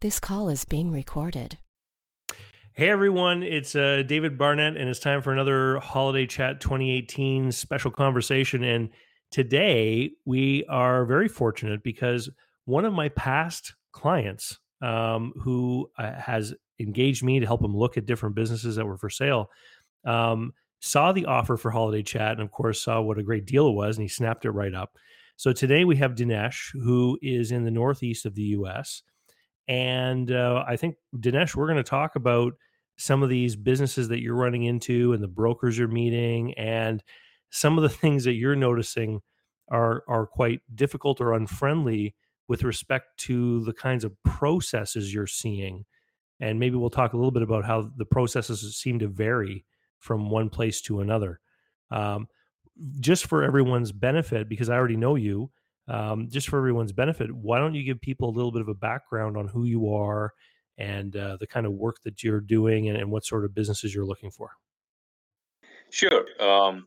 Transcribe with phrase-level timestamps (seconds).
[0.00, 1.58] This call is being recorded.
[2.72, 7.90] Hey everyone, it's uh, David Barnett, and it's time for another Holiday Chat 2018 special
[7.90, 8.62] conversation.
[8.62, 8.90] And
[9.32, 12.30] today we are very fortunate because
[12.64, 17.96] one of my past clients um, who uh, has engaged me to help him look
[17.96, 19.50] at different businesses that were for sale
[20.04, 23.66] um, saw the offer for Holiday Chat and, of course, saw what a great deal
[23.66, 24.96] it was, and he snapped it right up.
[25.34, 29.02] So today we have Dinesh, who is in the northeast of the US.
[29.68, 32.54] And uh, I think, Dinesh, we're going to talk about
[32.96, 37.02] some of these businesses that you're running into and the brokers you're meeting and
[37.50, 39.20] some of the things that you're noticing
[39.70, 42.14] are are quite difficult or unfriendly
[42.48, 45.84] with respect to the kinds of processes you're seeing.
[46.40, 49.66] And maybe we'll talk a little bit about how the processes seem to vary
[49.98, 51.40] from one place to another.
[51.90, 52.28] Um,
[53.00, 55.50] just for everyone's benefit because i already know you
[55.88, 58.74] um, just for everyone's benefit, why don't you give people a little bit of a
[58.74, 60.34] background on who you are
[60.76, 63.94] and uh, the kind of work that you're doing and, and, what sort of businesses
[63.94, 64.50] you're looking for?
[65.90, 66.26] Sure.
[66.40, 66.86] Um,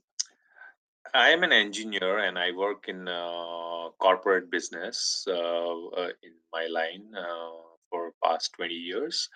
[1.14, 6.68] I am an engineer and I work in uh, corporate business uh, uh in my
[6.68, 7.52] line uh,
[7.90, 9.28] for past 20 years.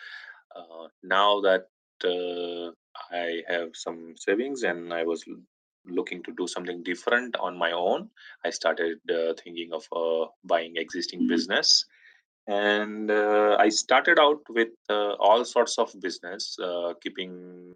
[0.56, 1.68] Uh, now that
[3.12, 5.26] I have some savings and I was
[5.88, 8.10] looking to do something different on my own.
[8.44, 11.30] I started uh, thinking of uh, buying existing mm-hmm.
[11.30, 11.86] business.
[12.48, 17.74] And uh, i started out with uh, all sorts of business uh, keeping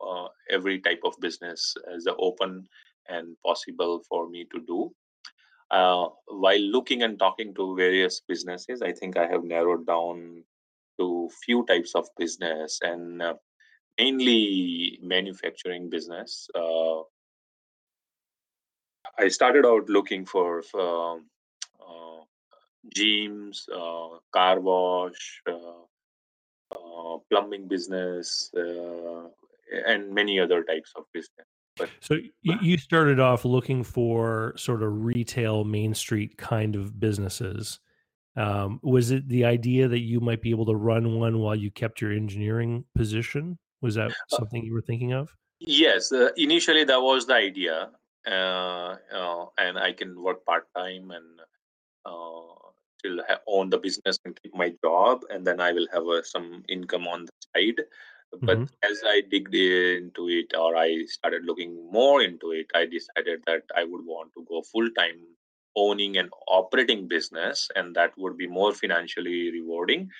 [0.00, 2.66] uh, every type of business as open
[3.08, 4.90] and possible for me to do.
[5.70, 10.42] While looking and talking to various businesses i think i have narrowed down
[10.98, 13.22] to few types of business and
[13.98, 17.00] mainly manufacturing business uh,
[19.18, 21.20] I started out looking for, for
[21.80, 22.24] uh,
[22.94, 25.82] gyms, uh, car wash, uh,
[26.72, 29.28] uh plumbing business, uh,
[29.86, 31.46] and many other types of business.
[31.76, 37.80] But, so you started off looking for sort of retail Main Street kind of businesses.
[38.36, 41.70] Um, was it the idea that you might be able to run one while you
[41.70, 43.58] kept your engineering position?
[43.80, 45.34] Was that uh, something you were thinking of?
[45.60, 47.90] Yes, uh, initially that was the idea,
[48.26, 51.40] uh, uh, and I can work part time and
[52.04, 56.06] uh, still ha- own the business and keep my job, and then I will have
[56.06, 57.84] uh, some income on the side.
[58.42, 58.90] But mm-hmm.
[58.90, 63.62] as I digged into it, or I started looking more into it, I decided that
[63.76, 65.20] I would want to go full time
[65.76, 70.10] owning and operating business, and that would be more financially rewarding.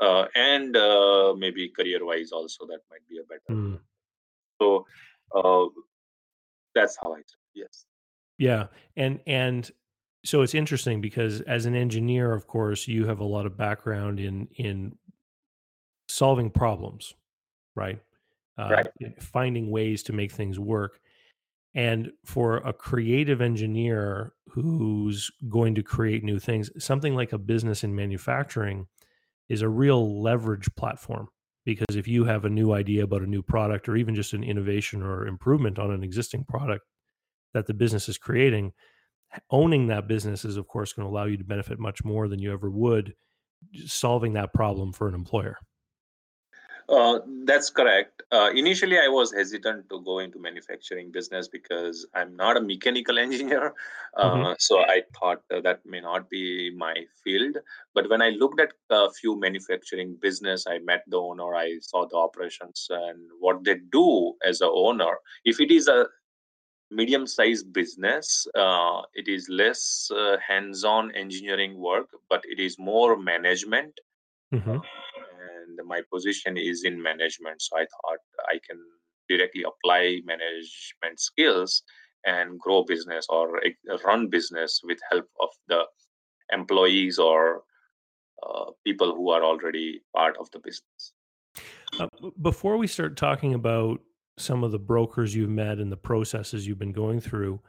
[0.00, 3.76] Uh, and uh, maybe career wise also that might be a better mm.
[4.62, 4.86] so
[5.34, 5.66] uh,
[6.72, 7.20] that's how i
[7.54, 7.84] Yes.
[8.38, 8.66] Yeah.
[8.96, 9.70] And and
[10.24, 14.20] so it's interesting because as an engineer, of course, you have a lot of background
[14.20, 14.96] in in
[16.08, 17.14] solving problems,
[17.74, 18.00] right?
[18.58, 18.68] Uh,
[19.00, 19.22] right.
[19.22, 21.00] Finding ways to make things work.
[21.74, 27.84] And for a creative engineer who's going to create new things, something like a business
[27.84, 28.86] in manufacturing
[29.48, 31.28] is a real leverage platform.
[31.64, 34.42] Because if you have a new idea about a new product or even just an
[34.42, 36.84] innovation or improvement on an existing product,
[37.54, 38.72] that the business is creating
[39.50, 42.38] owning that business is of course going to allow you to benefit much more than
[42.38, 43.14] you ever would
[43.86, 45.58] solving that problem for an employer
[46.88, 48.22] uh, that's correct.
[48.32, 53.18] Uh, initially, I was hesitant to go into manufacturing business because I'm not a mechanical
[53.26, 53.74] engineer.
[54.16, 54.52] Uh, mm-hmm.
[54.58, 57.58] So I thought that may not be my field.
[57.94, 62.06] But when I looked at a few manufacturing business, I met the owner, I saw
[62.06, 65.18] the operations and what they do as a owner.
[65.44, 66.06] If it is a
[66.90, 72.78] medium sized business uh, it is less uh, hands on engineering work but it is
[72.78, 73.92] more management
[74.54, 74.70] mm-hmm.
[74.70, 78.78] and my position is in management so i thought i can
[79.28, 81.82] directly apply management skills
[82.24, 83.60] and grow business or
[84.04, 85.82] run business with help of the
[86.52, 87.62] employees or
[88.42, 91.12] uh, people who are already part of the business
[92.00, 92.06] uh,
[92.40, 94.00] before we start talking about
[94.40, 97.60] some of the brokers you've met and the processes you've been going through.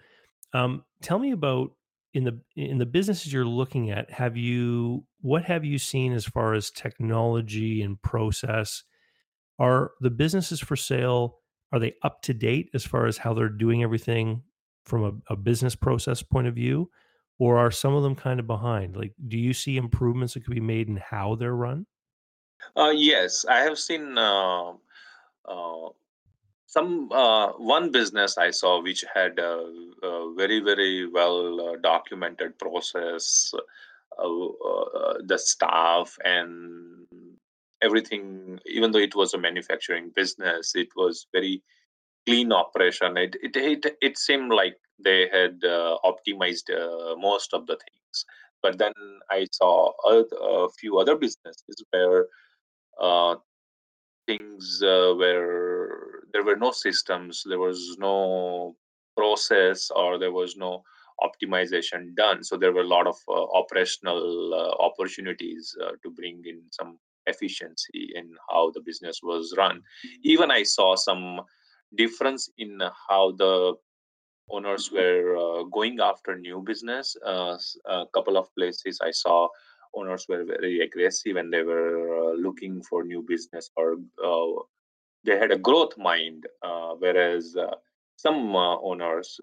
[0.53, 1.71] Um, tell me about
[2.13, 4.09] in the in the businesses you're looking at.
[4.11, 8.83] Have you what have you seen as far as technology and process?
[9.59, 11.39] Are the businesses for sale
[11.71, 14.43] are they up to date as far as how they're doing everything
[14.85, 16.89] from a, a business process point of view,
[17.37, 18.95] or are some of them kind of behind?
[18.95, 21.85] Like, do you see improvements that could be made in how they're run?
[22.75, 24.71] Uh, yes, I have seen uh,
[25.45, 25.89] uh,
[26.69, 29.65] some uh, one business I saw which had a,
[30.03, 33.51] a very very well uh, documented process
[34.19, 37.07] uh, the staff and
[37.81, 38.59] everything.
[38.67, 41.63] Even though it was a manufacturing business, it was very
[42.27, 43.17] clean operation.
[43.17, 48.25] It it it, it seemed like they had uh, optimized uh, most of the things.
[48.61, 48.93] But then
[49.31, 52.27] I saw a, a few other businesses where
[53.01, 53.35] uh,
[54.27, 58.75] things uh, where there were no systems, there was no
[59.15, 60.83] process, or there was no
[61.21, 62.43] optimization done.
[62.43, 66.97] So there were a lot of uh, operational uh, opportunities to bring in some
[67.27, 69.81] efficiency in how the business was run.
[70.23, 71.41] Even I saw some
[71.95, 73.75] difference in how the
[74.51, 77.15] owners were uh, going after new business.
[77.25, 79.47] Uh, a couple of places I saw
[79.93, 84.61] owners were very aggressive and they were uh, looking for new business or uh,
[85.23, 87.75] they had a growth mind, uh, whereas uh,
[88.15, 89.39] some owners,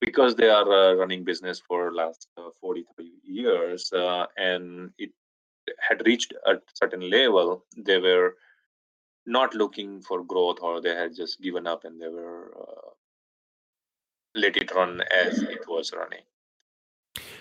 [0.00, 2.28] because they are running business for last
[2.60, 3.90] 43 years
[4.36, 5.10] and it
[5.78, 8.36] had reached a certain level, they were
[9.26, 12.90] not looking for growth or they had just given up and they were uh,
[14.34, 16.22] let it run as it was running.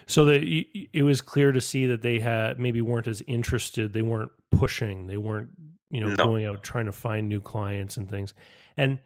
[0.06, 4.02] So that it was clear to see that they had maybe weren't as interested they
[4.02, 5.50] weren't pushing they weren't
[5.90, 6.16] you know no.
[6.16, 8.34] going out trying to find new clients and things.
[8.78, 9.00] And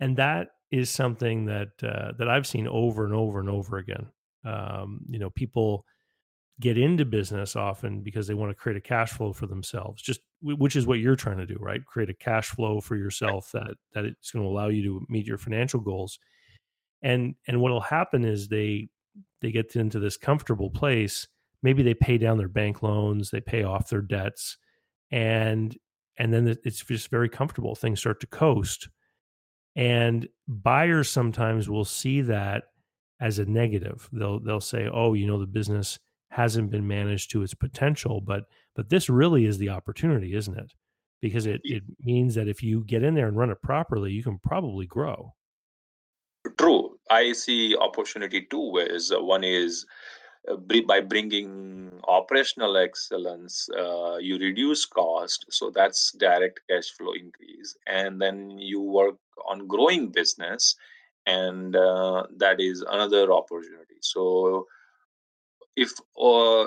[0.00, 4.06] and that is something that uh, that i've seen over and over and over again.
[4.44, 5.84] Um, you know people
[6.60, 10.20] get into business often because they want to create a cash flow for themselves just
[10.42, 11.84] which is what you're trying to do right?
[11.84, 15.26] Create a cash flow for yourself that that it's going to allow you to meet
[15.26, 16.18] your financial goals.
[17.02, 18.88] And and what'll happen is they
[19.40, 21.26] they get into this comfortable place.
[21.62, 24.58] Maybe they pay down their bank loans they pay off their debts
[25.10, 25.76] and
[26.18, 28.88] and then it's just very comfortable things start to coast.
[29.76, 32.64] And buyers sometimes will see that
[33.20, 34.08] as a negative.
[34.12, 35.98] They'll they'll say oh you know the business
[36.30, 38.44] hasn't been managed to its potential but
[38.76, 40.72] but this really is the opportunity isn't it?
[41.20, 44.22] Because it it means that if you get in there and run it properly you
[44.22, 45.32] can probably grow.
[46.58, 46.98] True.
[47.10, 49.88] I see opportunity two ways one is uh,
[50.86, 57.76] by bringing operational excellence uh, you reduce cost so that's direct cash flow increase.
[57.86, 59.16] And then you work
[59.46, 60.74] on growing business
[61.26, 63.96] and uh, that is another opportunity.
[64.00, 64.66] So
[65.76, 66.66] if uh,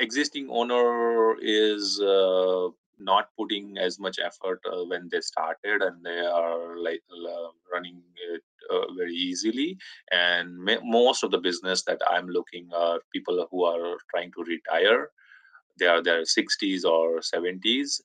[0.00, 2.68] existing owner is uh,
[3.00, 8.02] not putting as much effort uh, when they started and they are like uh, running
[8.32, 9.76] it uh, very easily.
[10.10, 15.10] And most of the business that i'm looking are people who are trying to retire.
[15.78, 18.00] They are their 60s or 70s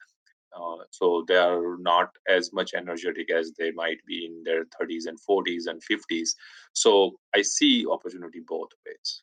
[0.55, 5.05] uh, so they are not as much energetic as they might be in their 30s
[5.05, 6.35] and 40s and 50s
[6.73, 9.21] so i see opportunity both ways.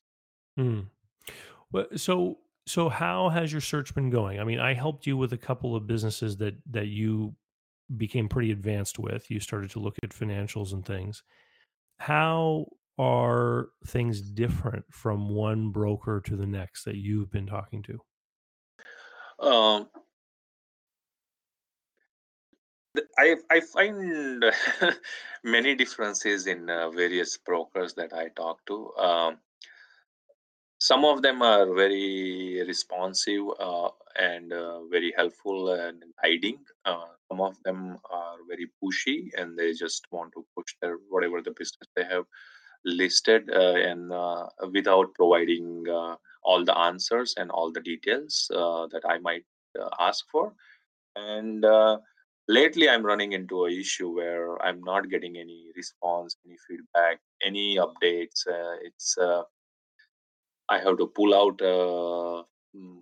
[1.73, 4.39] Well, so so how has your search been going?
[4.41, 7.35] I mean, I helped you with a couple of businesses that that you
[7.97, 9.31] became pretty advanced with.
[9.31, 11.23] You started to look at financials and things.
[11.99, 12.67] How
[12.99, 17.99] are things different from one broker to the next that you've been talking to?
[19.45, 19.89] Um,
[23.19, 24.45] I I find
[25.45, 28.95] many differences in uh, various brokers that I talk to.
[28.97, 29.39] Um,
[30.83, 33.89] some of them are very responsive uh,
[34.19, 39.73] and uh, very helpful and guiding uh, some of them are very pushy and they
[39.73, 42.25] just want to push their whatever the business they have
[42.85, 49.03] listed uh, and uh, without providing uh, all the answers and all the details that
[49.09, 49.45] i might
[50.01, 50.53] ask for.
[51.15, 51.65] And
[52.49, 57.77] lately i'm running into a issue where i'm not getting any response any feedback any
[57.77, 58.43] updates.
[58.89, 59.17] It's
[60.73, 62.43] I have to pull out uh,
[62.75, 63.01] mm,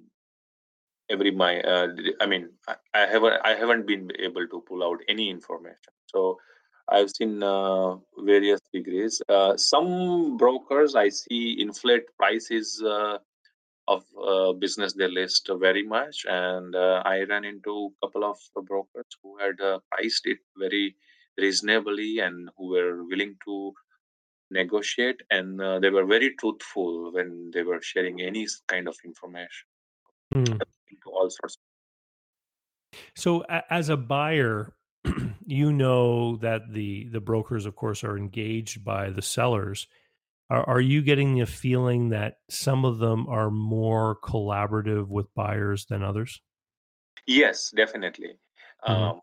[1.09, 1.61] every my.
[1.61, 1.89] Uh,
[2.21, 2.51] I mean,
[2.95, 5.93] I, haven't I haven't been able to pull out any information.
[6.07, 6.39] So
[6.89, 9.23] I've seen uh, various degrees.
[9.29, 13.19] Uh, some brokers I see inflate prices uh,
[13.87, 19.11] of uh, business they list very much, and I ran into a couple of brokers
[19.23, 19.59] who had
[19.93, 20.97] priced it very
[21.39, 23.73] reasonably and who were willing to
[24.51, 29.67] negotiate and uh, they were very truthful when they were sharing any kind of information
[30.35, 30.61] mm.
[31.07, 31.57] all sorts
[33.15, 34.75] so a- as a buyer
[35.47, 39.87] you know that the the brokers of course are engaged by the sellers
[40.51, 45.87] are, are you getting the feeling that some of them are more collaborative with buyers
[45.87, 46.41] than others
[47.27, 48.35] yes definitely
[48.87, 48.93] mm-hmm.
[48.93, 49.21] um,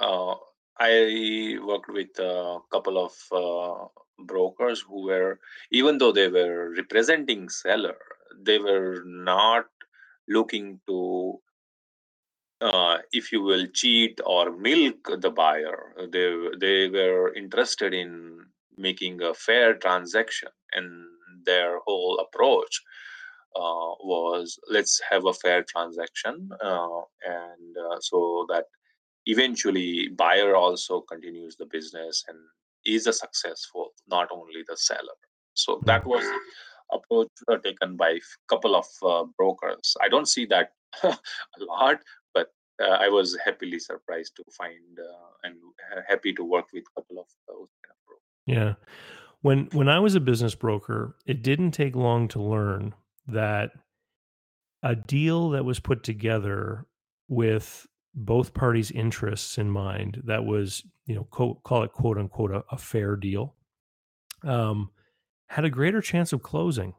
[0.00, 0.34] uh,
[0.78, 3.86] i worked with a couple of uh,
[4.18, 5.38] brokers who were
[5.70, 7.96] even though they were representing seller
[8.42, 9.66] they were not
[10.28, 11.40] looking to
[12.60, 15.94] uh, if you will cheat or milk the buyer.
[16.10, 18.46] They they were interested in
[18.76, 21.04] making a fair transaction and
[21.44, 22.82] their whole approach
[23.54, 28.64] uh, was let's have a fair transaction uh, and uh, so that
[29.26, 32.38] eventually buyer also continues the business and
[32.86, 35.18] is a successful not only the seller.
[35.54, 36.24] So that was
[36.92, 39.96] approach uh, taken by a couple of uh, brokers.
[40.00, 40.70] I don't see that
[41.02, 41.16] a
[41.58, 41.98] lot
[42.34, 42.48] but
[42.82, 44.98] uh, i was happily surprised to find
[45.44, 45.56] and
[46.08, 48.22] happy to work with a couple of those kind of brokers.
[48.46, 48.74] yeah.
[49.42, 52.94] When when i was a business broker it didn't take long to learn
[53.26, 53.72] that
[54.82, 56.86] a deal that was put together
[57.28, 62.50] with both parties' interests in mind that was, you know, co- call it quote unquote
[62.50, 63.54] a, a fair deal,
[64.42, 64.90] um,
[65.48, 66.94] had a greater chance of closing.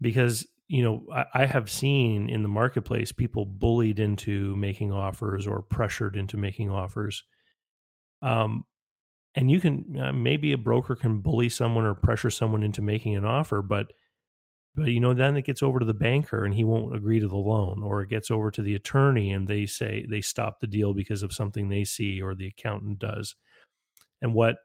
[0.00, 5.46] Because, you know, I, I have seen in the marketplace people bullied into making offers
[5.46, 7.24] or pressured into making offers.
[8.22, 8.64] Um,
[9.34, 13.16] and you can uh, maybe a broker can bully someone or pressure someone into making
[13.16, 13.92] an offer, but
[14.74, 17.28] but you know then it gets over to the banker and he won't agree to
[17.28, 20.66] the loan or it gets over to the attorney and they say they stop the
[20.66, 23.36] deal because of something they see or the accountant does.
[24.22, 24.56] And what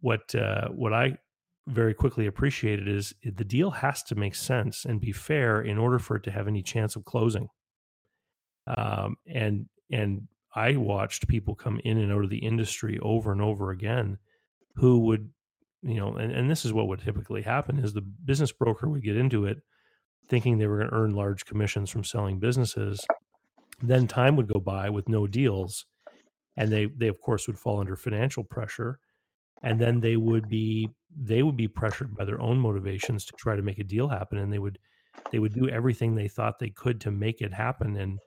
[0.00, 1.16] what uh, what i
[1.68, 5.98] very quickly appreciated is the deal has to make sense and be fair in order
[5.98, 7.48] for it to have any chance of closing.
[8.68, 13.42] Um, and and i watched people come in and out of the industry over and
[13.42, 14.18] over again
[14.74, 15.30] who would
[15.86, 19.04] you know, and, and this is what would typically happen is the business broker would
[19.04, 19.58] get into it
[20.28, 23.06] thinking they were going to earn large commissions from selling businesses.
[23.80, 25.86] Then time would go by with no deals.
[26.56, 28.98] And they, they of course would fall under financial pressure.
[29.62, 30.88] And then they would be
[31.18, 34.38] they would be pressured by their own motivations to try to make a deal happen.
[34.38, 34.78] And they would
[35.30, 37.96] they would do everything they thought they could to make it happen.
[37.96, 38.18] And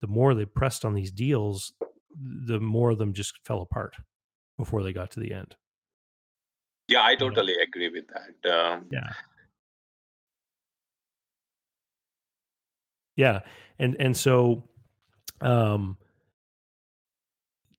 [0.00, 1.72] the more they pressed on these deals,
[2.46, 3.94] the more of them just fell apart
[4.58, 5.56] before they got to the end.
[6.90, 8.50] Yeah, I totally agree with that.
[8.50, 9.12] Um, yeah.
[13.16, 13.40] Yeah,
[13.78, 14.64] and and so,
[15.40, 15.98] um,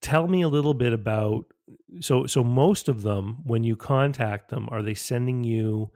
[0.01, 1.45] tell me a little bit about
[1.99, 5.89] so so most of them when you contact them are they sending you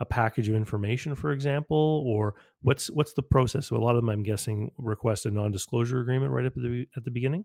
[0.00, 4.02] a package of information for example or what's what's the process so a lot of
[4.02, 7.44] them i'm guessing request a non-disclosure agreement right at the at the beginning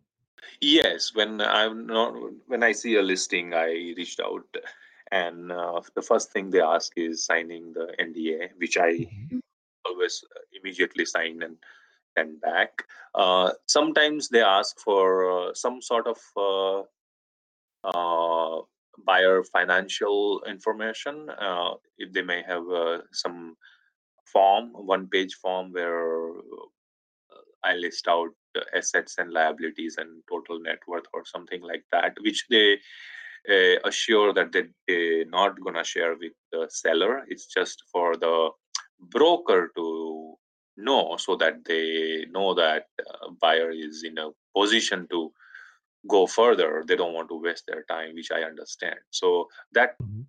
[0.61, 2.13] yes when i'm not
[2.47, 4.45] when i see a listing i reached out
[5.11, 9.39] and uh, the first thing they ask is signing the NDA, which I mm-hmm.
[9.85, 11.57] always uh, immediately sign and
[12.17, 12.83] send back.
[13.15, 16.81] Uh, sometimes they ask for uh, some sort of uh,
[17.87, 18.61] uh,
[19.05, 21.29] buyer financial information.
[21.97, 22.65] if they may have
[23.11, 23.55] some
[24.25, 26.33] form, one page form where
[27.63, 28.29] I list out
[28.75, 32.79] assets and liabilities and total net worth or something like that, which they
[33.49, 37.23] uh, assure that they, they're not going to share with the seller.
[37.27, 38.49] It's just for the
[38.99, 40.35] broker to
[40.77, 45.31] know so that they know that uh, buyer is in a position to
[46.07, 46.83] go further.
[46.87, 48.99] They don't want to waste their time, which I understand.
[49.11, 50.21] So that mm-hmm.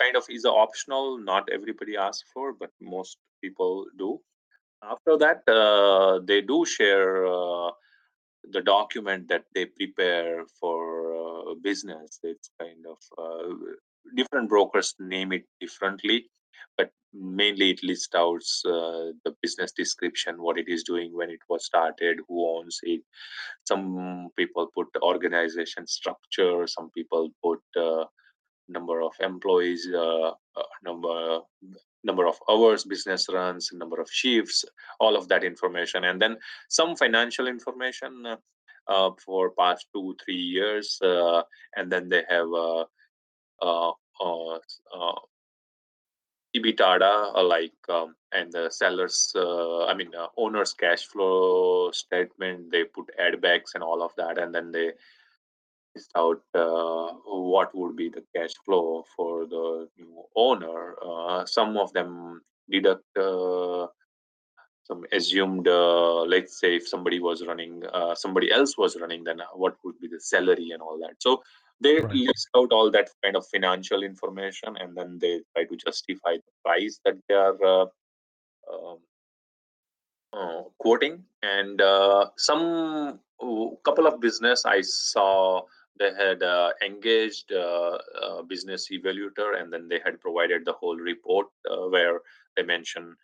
[0.00, 1.18] kind of is optional.
[1.18, 4.20] Not everybody asks for, but most people do.
[4.82, 7.70] After that, uh, they do share uh,
[8.50, 13.54] the document that they prepare for uh, business it's kind of uh,
[14.16, 16.26] different brokers name it differently
[16.76, 21.40] but mainly it lists out uh, the business description what it is doing when it
[21.48, 23.02] was started who owns it.
[23.68, 28.04] Some people put organization structure some people put uh,
[28.68, 31.40] number of employees uh, uh, number
[32.04, 34.64] number of hours business runs number of shifts
[35.00, 36.36] all of that information and then
[36.68, 38.36] some financial information uh,
[38.88, 41.42] uh, for past two three years uh,
[41.76, 42.84] and then they have uh,
[43.62, 44.58] uh, uh,
[44.94, 45.20] uh
[46.54, 52.70] EBITDA, uh, like um, and the sellers, uh, I mean, owner's cash flow statement.
[52.70, 54.92] They put add backs and all of that, and then they
[56.16, 60.94] out uh, what would be the cash flow for the new owner.
[61.04, 63.86] Uh, some of them deduct uh,
[64.84, 69.40] some assumed uh, let's say if somebody was running uh, somebody else was running then
[69.54, 71.42] what would be the salary and all that so
[71.80, 72.14] they right.
[72.14, 76.52] list out all that kind of financial information and then they try to justify the
[76.64, 77.86] price that they are uh,
[78.72, 78.98] um,
[80.32, 83.20] uh quoting and uh, some
[83.84, 85.62] couple of business i saw
[85.98, 90.96] they had uh, engaged uh, a business evaluator and then they had provided the whole
[90.96, 92.20] report uh, where
[92.56, 93.14] they mention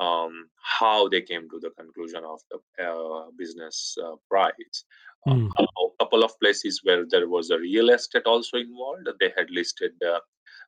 [0.00, 4.84] um, how they came to the conclusion of the uh, business uh, price.
[5.28, 5.48] Mm.
[5.56, 5.66] a
[6.00, 10.18] couple of places where there was a real estate also involved, they had listed, uh,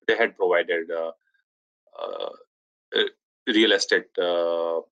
[0.07, 1.11] they had provided uh,
[2.01, 3.03] uh,
[3.49, 4.15] real estate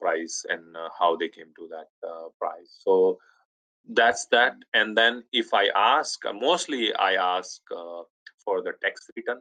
[0.01, 1.87] price and how they came to that
[2.41, 2.81] price.
[2.81, 3.19] So
[3.91, 4.55] that's that.
[4.75, 7.61] And then if I ask, mostly I ask
[8.45, 9.41] for the tax return.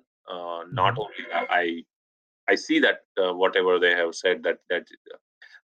[0.74, 1.00] not mm-hmm.
[1.00, 1.84] only I
[2.50, 5.18] I see that uh, whatever they have said that that uh,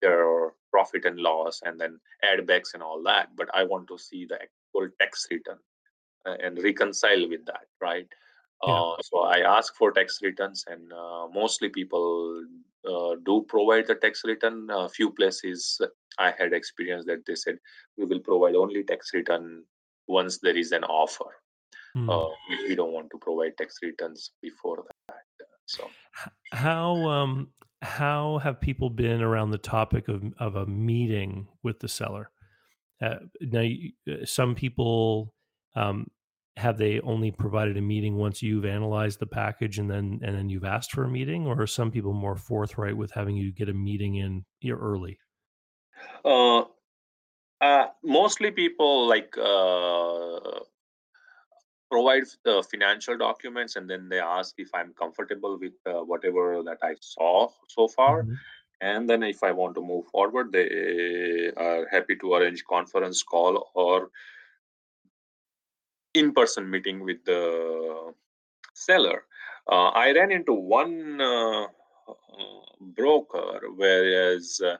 [0.02, 3.88] there are profit and loss and then add backs and all that, but I want
[3.88, 5.58] to see the actual tax return
[6.26, 8.08] uh, and reconcile with that, right?
[8.62, 12.44] Uh, so I ask for tax returns, and uh, mostly people
[12.88, 14.68] uh, do provide the tax return.
[14.70, 15.80] A few places
[16.18, 17.58] I had experience that they said
[17.98, 19.64] we will provide only tax return
[20.06, 21.36] once there is an offer.
[21.96, 22.32] Mm.
[22.48, 25.16] we, we don't want to provide tax returns before that.
[25.66, 25.88] So
[26.52, 27.48] how um
[27.82, 32.30] how have people been around the topic of of a meeting with the seller?
[33.02, 33.68] Uh, now,
[34.24, 35.34] some people
[35.76, 36.08] um,
[36.56, 40.48] have they only provided a meeting once you've analyzed the package and then and then
[40.48, 43.68] you've asked for a meeting, or are some people more forthright with having you get
[43.68, 45.18] a meeting in early?
[46.24, 46.64] Uh,
[47.60, 50.60] uh, mostly people like uh,
[51.90, 56.78] provide the financial documents and then they ask if i'm comfortable with uh, whatever that
[56.82, 58.34] i saw so far mm-hmm.
[58.80, 63.70] and then if i want to move forward they are happy to arrange conference call
[63.74, 64.10] or
[66.14, 68.12] in-person meeting with the
[68.74, 69.24] seller
[69.70, 71.66] uh, i ran into one uh,
[72.80, 74.76] broker whereas uh,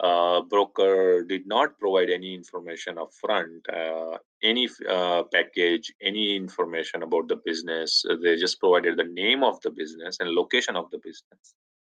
[0.00, 7.26] uh, broker did not provide any information upfront, uh, any uh, package, any information about
[7.28, 8.04] the business.
[8.22, 11.54] They just provided the name of the business and location of the business.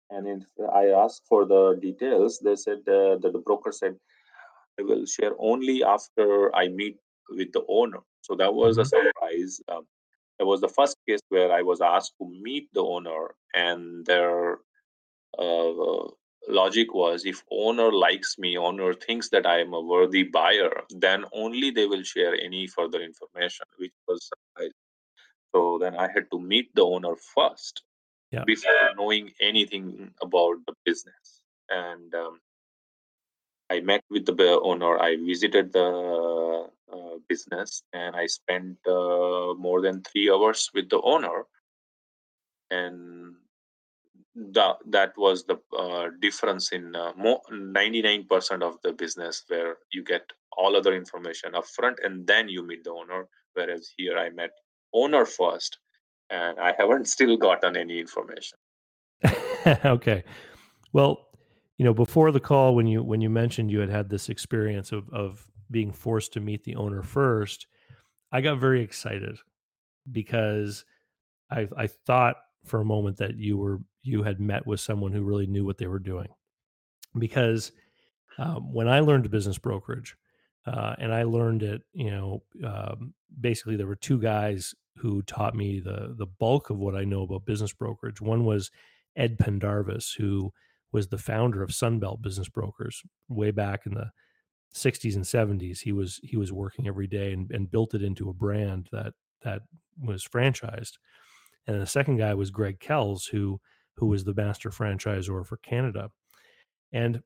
[0.10, 3.96] And if I asked for the details, they said uh, that the broker said,
[4.80, 6.98] I will share only after I meet
[7.30, 8.00] with the owner.
[8.22, 9.08] So that was a mm-hmm.
[9.08, 9.62] surprise.
[9.68, 9.86] Um,
[10.40, 14.60] that was the first case where I was asked to meet the owner, and their
[15.38, 16.08] uh,
[16.48, 21.24] logic was if owner likes me owner thinks that i am a worthy buyer then
[21.34, 24.30] only they will share any further information which was
[25.54, 27.84] so then i had to meet the owner first
[28.32, 28.44] yeah.
[28.46, 32.40] before knowing anything about the business and um,
[33.70, 39.82] i met with the owner i visited the uh, business and i spent uh, more
[39.82, 41.46] than three hours with the owner.
[42.70, 43.36] And
[44.36, 50.04] that that was the uh, difference in uh, more 99% of the business where you
[50.04, 50.24] get
[50.58, 54.52] all other information up front and then you meet the owner whereas here i met
[54.94, 55.80] owner first
[56.30, 58.58] and i haven't still gotten any information.
[59.86, 60.24] Okay.
[60.94, 61.28] Well
[61.78, 64.92] you know before the call when you when you mentioned you had had this experience
[64.92, 67.68] of of being forced to meet the owner first
[68.32, 69.38] i got very excited
[70.12, 70.86] because
[71.50, 75.24] i i thought for a moment that you were you had met with someone who
[75.24, 76.30] really knew what they were doing.
[77.18, 77.72] Because
[78.38, 80.16] um, when i learned business brokerage
[80.66, 85.56] uh, and i learned it you know um, basically there were two guys who taught
[85.56, 88.22] me the the bulk of what i know about business brokerage.
[88.22, 88.72] One was
[89.18, 90.54] ed pendarvis who
[90.94, 94.12] was the founder of sunbelt business brokers way back in the
[94.74, 98.30] 60s and 70s he was he was working every day and, and built it into
[98.30, 99.64] a brand that that
[100.02, 100.94] was franchised
[101.68, 103.60] and the second guy was Greg Kells, who
[103.96, 106.10] who was the master franchisor for Canada.
[106.92, 107.22] And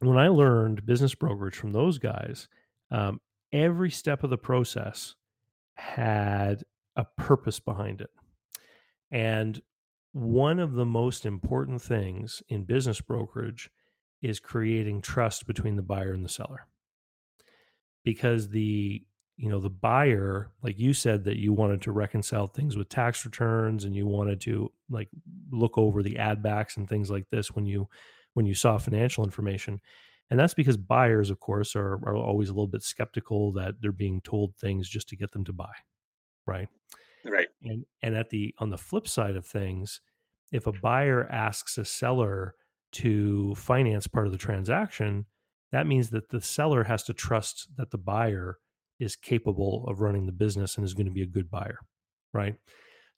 [0.00, 2.48] when I learned business brokerage from those guys,
[2.90, 3.20] um,
[3.52, 5.14] every step of the process
[5.74, 6.62] had
[6.96, 8.10] a purpose behind it.
[9.10, 9.60] And
[10.12, 13.70] one of the most important things in business brokerage
[14.22, 16.66] is creating trust between the buyer and the seller.
[18.04, 19.02] Because the
[19.36, 23.26] you know the buyer like you said that you wanted to reconcile things with tax
[23.26, 25.10] returns and you wanted to like
[25.50, 27.86] look over the add backs and things like this when you
[28.32, 29.80] when you saw financial information.
[30.30, 33.92] And that's because buyers of course are, are always a little bit skeptical that they're
[33.92, 35.72] being told things just to get them to buy
[36.46, 36.68] right?
[37.24, 37.48] Right.
[37.62, 40.00] And and at the on the flip side of things
[40.52, 42.54] if a buyer asks a seller
[42.92, 45.26] to finance part of the transaction
[45.72, 48.58] that means that the seller has to trust that the buyer
[48.98, 51.78] is capable of running the business and is going to be a good buyer
[52.32, 52.54] right?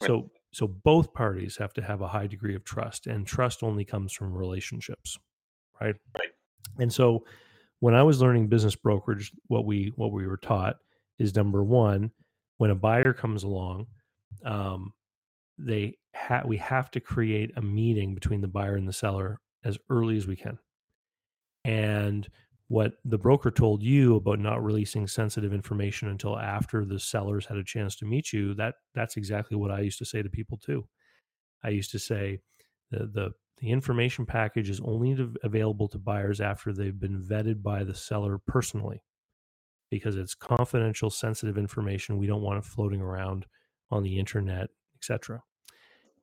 [0.00, 0.06] right.
[0.06, 3.84] So so both parties have to have a high degree of trust and trust only
[3.84, 5.18] comes from relationships
[5.80, 5.94] right?
[6.16, 6.30] Right.
[6.78, 7.24] And so
[7.80, 10.76] when i was learning business brokerage what we what we were taught
[11.18, 12.10] is number one
[12.58, 13.86] when a buyer comes along
[14.44, 14.92] um,
[15.58, 19.78] they ha- we have to create a meeting between the buyer and the seller as
[19.90, 20.58] early as we can.
[21.64, 22.28] And
[22.68, 27.56] what the broker told you about not releasing sensitive information until after the sellers had
[27.56, 30.58] a chance to meet you, that that's exactly what I used to say to people
[30.58, 30.86] too.
[31.64, 32.40] I used to say
[32.90, 37.84] the the, the information package is only available to buyers after they've been vetted by
[37.84, 39.02] the seller personally
[39.90, 43.46] because it's confidential sensitive information we don't want it floating around
[43.90, 45.42] on the internet etc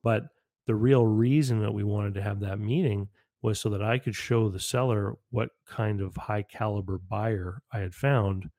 [0.02, 0.24] but
[0.66, 3.08] the real reason that we wanted to have that meeting
[3.42, 7.80] was so that I could show the seller what kind of high caliber buyer I
[7.80, 8.50] had found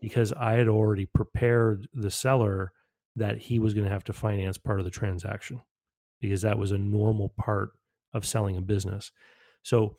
[0.00, 2.72] because I had already prepared the seller
[3.16, 5.60] that he was going to have to finance part of the transaction
[6.20, 7.70] because that was a normal part
[8.12, 9.10] of selling a business.
[9.62, 9.96] So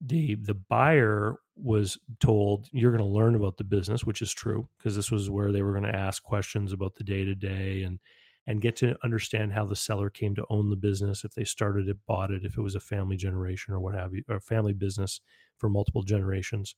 [0.00, 4.66] the the buyer was told you're going to learn about the business which is true
[4.78, 7.82] because this was where they were going to ask questions about the day to day
[7.82, 7.98] and
[8.46, 11.88] and get to understand how the seller came to own the business, if they started
[11.88, 14.40] it, bought it, if it was a family generation or what have you, or a
[14.40, 15.20] family business
[15.58, 16.74] for multiple generations.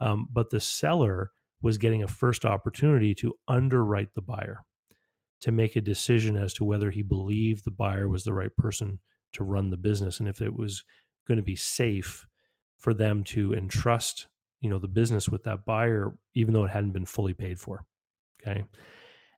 [0.00, 1.32] Um, but the seller
[1.62, 4.64] was getting a first opportunity to underwrite the buyer,
[5.40, 8.98] to make a decision as to whether he believed the buyer was the right person
[9.32, 10.84] to run the business and if it was
[11.26, 12.26] going to be safe
[12.78, 14.26] for them to entrust
[14.60, 17.84] you know the business with that buyer even though it hadn't been fully paid for
[18.42, 18.64] okay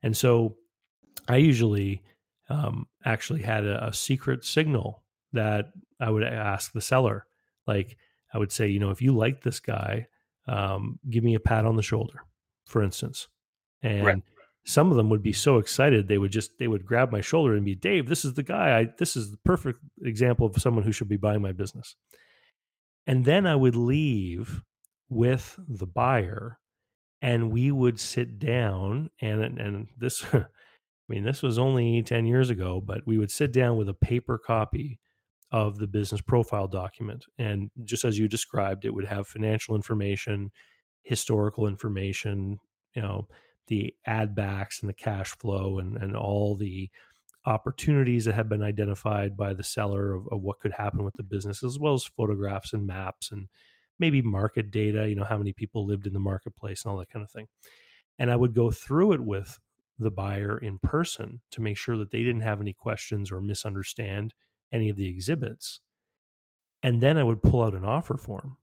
[0.03, 0.57] and so
[1.29, 2.03] I usually
[2.49, 7.27] um, actually had a, a secret signal that I would ask the seller.
[7.67, 7.97] Like
[8.33, 10.07] I would say, you know, if you like this guy,
[10.47, 12.25] um, give me a pat on the shoulder,
[12.67, 13.29] for instance.
[13.83, 14.23] And right.
[14.65, 17.55] some of them would be so excited they would just they would grab my shoulder
[17.55, 18.79] and be, Dave, this is the guy.
[18.79, 21.97] I this is the perfect example of someone who should be buying my business.
[23.07, 24.63] And then I would leave
[25.09, 26.59] with the buyer
[27.21, 30.25] and we would sit down and and this
[31.13, 33.95] I mean, this was only 10 years ago, but we would sit down with a
[33.95, 34.99] paper copy
[35.51, 37.27] of the business profile document.
[37.37, 40.53] And just as you described, it would have financial information,
[41.03, 42.61] historical information,
[42.95, 43.29] you know,
[43.67, 46.89] the add backs and the cash flow and, and all the
[47.45, 51.23] opportunities that have been identified by the seller of, of what could happen with the
[51.23, 53.49] business, as well as photographs and maps and
[53.99, 57.11] maybe market data, you know, how many people lived in the marketplace and all that
[57.11, 57.49] kind of thing.
[58.19, 59.59] And I would go through it with
[60.03, 64.35] the buyer in person to make sure that they didn't have any questions or misunderstand
[64.73, 65.81] any of the exhibits.
[66.83, 68.57] And then I would pull out an offer form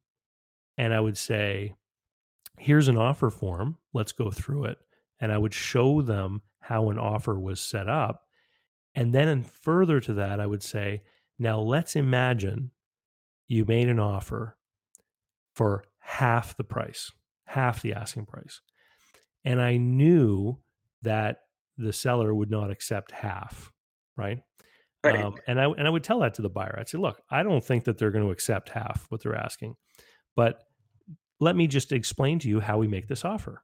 [0.77, 1.73] and I would say,
[2.57, 3.77] here's an offer form.
[3.93, 4.77] Let's go through it.
[5.19, 8.23] And I would show them how an offer was set up.
[8.95, 11.03] And then, and further to that, I would say,
[11.37, 12.71] now let's imagine
[13.47, 14.57] you made an offer
[15.53, 17.11] for half the price,
[17.45, 18.61] half the asking price.
[19.43, 20.57] And I knew
[21.01, 21.37] that
[21.77, 23.71] the seller would not accept half,
[24.17, 24.39] right?
[25.03, 25.23] Right.
[25.23, 26.75] Um, and I and I would tell that to the buyer.
[26.77, 29.75] I'd say, look, I don't think that they're going to accept half what they're asking,
[30.35, 30.61] but
[31.39, 33.63] let me just explain to you how we make this offer.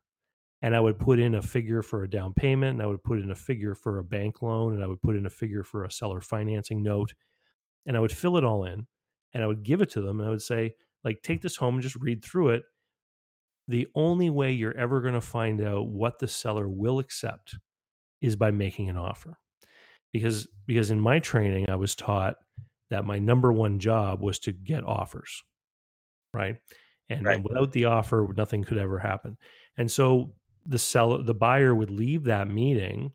[0.61, 3.19] And I would put in a figure for a down payment, and I would put
[3.19, 5.83] in a figure for a bank loan, and I would put in a figure for
[5.83, 7.13] a seller financing note,
[7.85, 8.87] and I would fill it all in,
[9.33, 11.75] and I would give it to them, and I would say, like, take this home
[11.75, 12.63] and just read through it,
[13.67, 17.55] the only way you're ever going to find out what the seller will accept
[18.21, 19.37] is by making an offer.
[20.13, 22.37] Because because in my training i was taught
[22.89, 25.43] that my number one job was to get offers
[26.35, 26.57] right?
[27.09, 27.35] And, right.
[27.35, 29.37] and without the offer nothing could ever happen.
[29.77, 30.33] And so
[30.65, 33.11] the seller the buyer would leave that meeting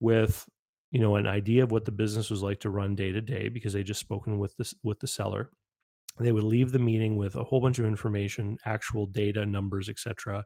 [0.00, 0.44] with
[0.90, 3.48] you know an idea of what the business was like to run day to day
[3.48, 5.50] because they just spoken with this with the seller
[6.18, 10.44] they would leave the meeting with a whole bunch of information actual data numbers etc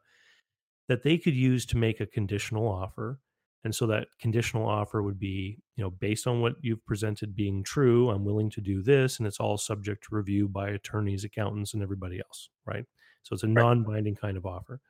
[0.88, 3.18] that they could use to make a conditional offer.
[3.64, 7.64] And so that conditional offer would be you know based on what you've presented being
[7.64, 11.74] true i'm willing to do this and it's all subject to review by attorneys accountants
[11.74, 12.84] and everybody else right?
[13.22, 14.80] So it's a non-binding kind of offer.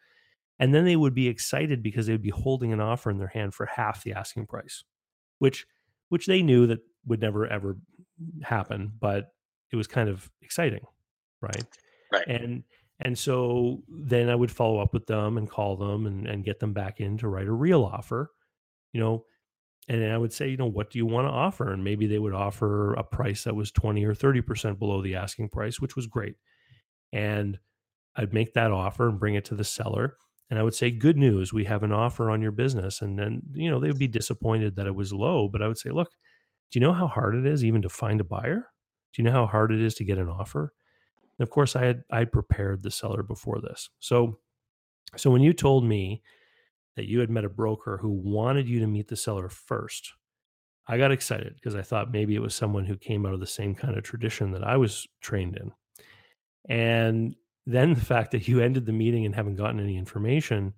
[0.59, 3.29] And then they would be excited because they would be holding an offer in their
[3.29, 4.85] hand for half the asking price
[5.39, 5.67] which
[6.09, 7.77] which they knew that would never ever
[8.43, 9.33] happen but
[9.73, 10.85] it was kind of exciting,
[11.41, 11.65] right?
[12.13, 12.27] Right.
[12.29, 12.65] And
[13.01, 16.61] and so then I would follow up with them and call them and, and get
[16.61, 18.31] them back in to write a real offer,
[18.93, 19.25] you know.
[19.89, 21.73] And I would say, you know, what do you want to offer?
[21.73, 25.51] And maybe they would offer a price that was 20 or 30% below the asking
[25.51, 26.35] price, which was great.
[27.13, 27.59] And
[28.17, 30.17] I'd make that offer and bring it to the seller.
[30.51, 33.01] And I would say, good news, we have an offer on your business.
[33.01, 35.49] And then, you know, they would be disappointed that it was low.
[35.49, 36.11] But I would say, look,
[36.73, 38.67] do you know how hard it is even to find a buyer?
[39.17, 40.75] Do you know how hard it is to get an offer?
[41.39, 43.89] And of course, I had I prepared the seller before this.
[43.99, 44.41] So,
[45.17, 46.23] so when you told me
[46.97, 50.13] that you had met a broker who wanted you to meet the seller first,
[50.87, 53.47] I got excited because I thought maybe it was someone who came out of the
[53.47, 55.73] same kind of tradition that I was trained in.
[56.69, 57.35] And
[57.67, 60.75] then the fact that you ended the meeting and haven't gotten any information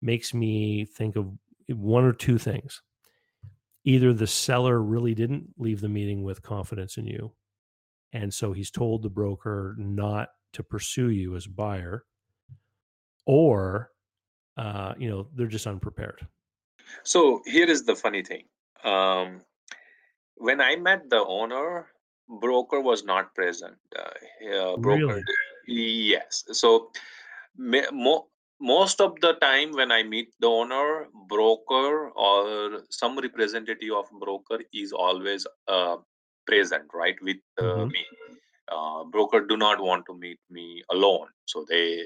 [0.00, 1.30] makes me think of
[1.68, 2.80] one or two things.
[3.84, 7.32] Either the seller really didn't leave the meeting with confidence in you,
[8.12, 12.04] and so he's told the broker not to pursue you as a buyer,
[13.26, 13.90] or
[14.56, 16.26] uh, you know they're just unprepared.
[17.02, 18.44] So here is the funny thing.
[18.84, 19.42] Um,
[20.36, 21.88] when I met the owner,
[22.28, 23.76] broker was not present.
[23.96, 25.22] Uh, broker, really?
[25.66, 26.44] yes.
[26.52, 26.90] So
[27.56, 28.28] mo-
[28.60, 34.60] most of the time when I meet the owner, broker or some representative of broker
[34.72, 35.96] is always uh,
[36.46, 37.88] present, right, with uh, mm-hmm.
[37.88, 38.04] me.
[38.68, 42.04] Uh, broker do not want to meet me alone, so they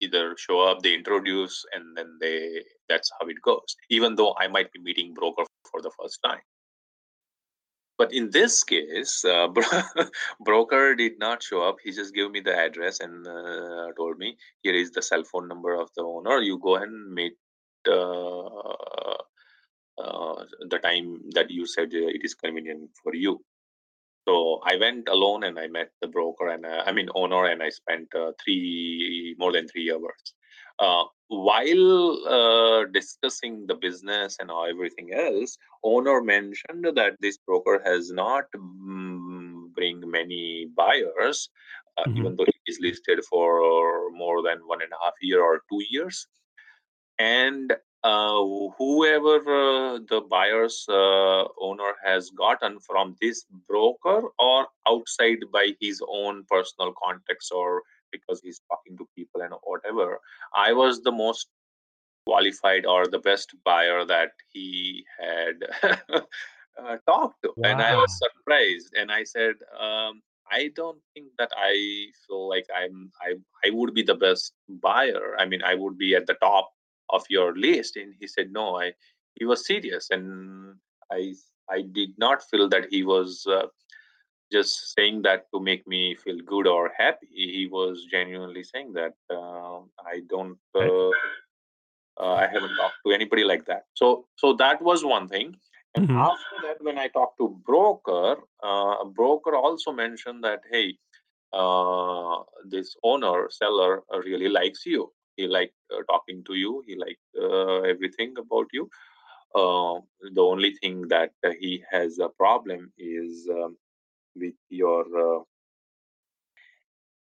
[0.00, 3.76] either show up, they introduce, and then they that's how it goes.
[3.90, 6.40] Even though I might be meeting broker for the first time.
[7.98, 9.48] But in this case, uh,
[10.40, 11.78] broker did not show up.
[11.82, 15.48] He just gave me the address and uh, told me, "Here is the cell phone
[15.48, 16.38] number of the owner.
[16.38, 17.34] You go and meet
[17.88, 18.46] uh,
[19.98, 23.44] uh the time that you said it is convenient for you."
[24.28, 27.62] So I went alone and I met the broker and uh, I mean owner, and
[27.62, 28.08] I spent
[28.44, 30.34] three more than three hours.
[30.78, 31.88] Uh, while
[32.28, 39.72] uh, discussing the business and everything else, owner mentioned that this broker has not mm,
[39.74, 41.48] bring many buyers,
[41.96, 42.18] uh, mm-hmm.
[42.18, 45.82] even though it is listed for more than one and a half year or two
[45.88, 46.26] years.
[47.18, 47.72] And
[48.04, 48.40] uh,
[48.78, 56.00] whoever uh, the buyer's uh, owner has gotten from this broker or outside by his
[56.08, 57.82] own personal contacts or
[58.12, 60.20] because he's talking to people and whatever.
[60.56, 61.48] I was the most
[62.26, 65.54] qualified or the best buyer that he had
[66.12, 67.70] uh, talked to, wow.
[67.70, 68.94] and I was surprised.
[68.96, 73.34] And I said, um, I don't think that I feel like I'm I
[73.66, 75.36] I would be the best buyer.
[75.38, 76.70] I mean, I would be at the top
[77.10, 77.96] of your list.
[77.96, 78.92] And he said, no, I
[79.34, 80.76] he was serious, and
[81.12, 81.34] I
[81.70, 83.46] I did not feel that he was.
[83.46, 83.66] Uh,
[84.50, 87.28] just saying that to make me feel good or happy.
[87.30, 91.08] He was genuinely saying that uh, I don't, uh,
[92.18, 93.84] uh, I haven't talked to anybody like that.
[93.94, 95.56] So, so that was one thing.
[95.94, 96.18] And mm-hmm.
[96.18, 100.96] after that, when I talked to broker, uh, broker also mentioned that hey,
[101.52, 105.12] uh, this owner seller really likes you.
[105.38, 106.82] He liked uh, talking to you.
[106.86, 107.24] He liked
[107.88, 108.90] everything about you.
[109.54, 113.76] the only thing that he has a problem is um,
[114.36, 115.04] with your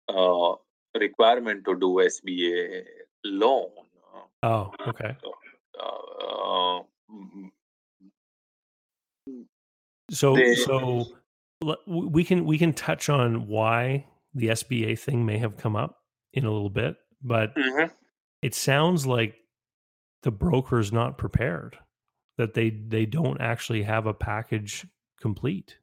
[0.09, 0.57] uh, uh,
[0.99, 2.85] requirement to do SBA
[3.25, 3.69] loan.
[4.43, 5.17] Oh, okay.
[5.79, 6.81] Uh,
[10.11, 11.07] so, they, so
[11.87, 15.99] we can we can touch on why the SBA thing may have come up
[16.33, 17.93] in a little bit, but mm-hmm.
[18.47, 19.35] It sounds like
[20.23, 21.77] the broker is not prepared
[22.39, 24.87] that they they don't actually have a package
[25.21, 25.79] complete.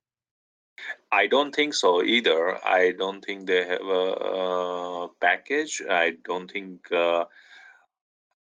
[1.12, 2.42] I don't think so either.
[2.66, 4.06] I don't think they have a,
[4.38, 5.82] a package.
[5.90, 6.90] I don't think.
[6.90, 7.26] Uh,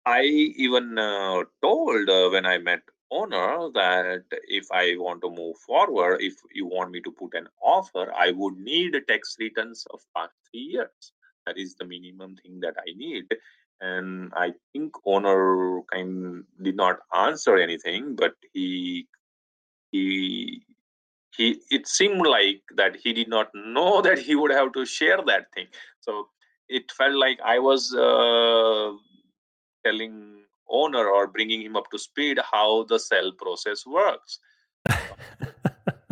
[0.04, 0.22] I
[0.66, 4.24] even uh, told uh, when I met owner that
[4.60, 8.32] if I want to move forward, if you want me to put an offer, I
[8.32, 11.12] would need tax returns of past three years.
[11.46, 13.28] That is the minimum thing that I need.
[13.80, 19.06] And I think owner kind did not answer anything, but he
[19.92, 20.62] he
[21.36, 25.18] he it seemed like that he did not know that he would have to share
[25.26, 25.66] that thing.
[26.00, 26.28] So
[26.68, 28.92] it felt like i was uh,
[29.86, 34.40] telling owner or bringing him up to speed how the sell process works.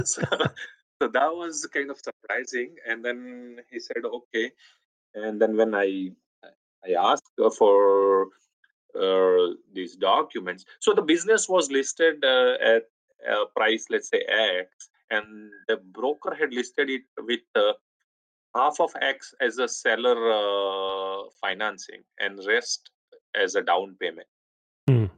[0.07, 0.23] So,
[1.03, 2.77] so that was kind of surprising.
[2.89, 4.53] And then he said okay.
[5.15, 6.11] And then when i
[6.89, 8.27] i asked for
[9.01, 12.85] uh, these documents so the business was listed uh, at
[13.29, 17.73] a price let's say x and the broker had listed it with uh,
[18.57, 22.91] half of X as a seller uh, financing and rest
[23.35, 24.27] as a down payment.
[24.89, 25.11] Mm.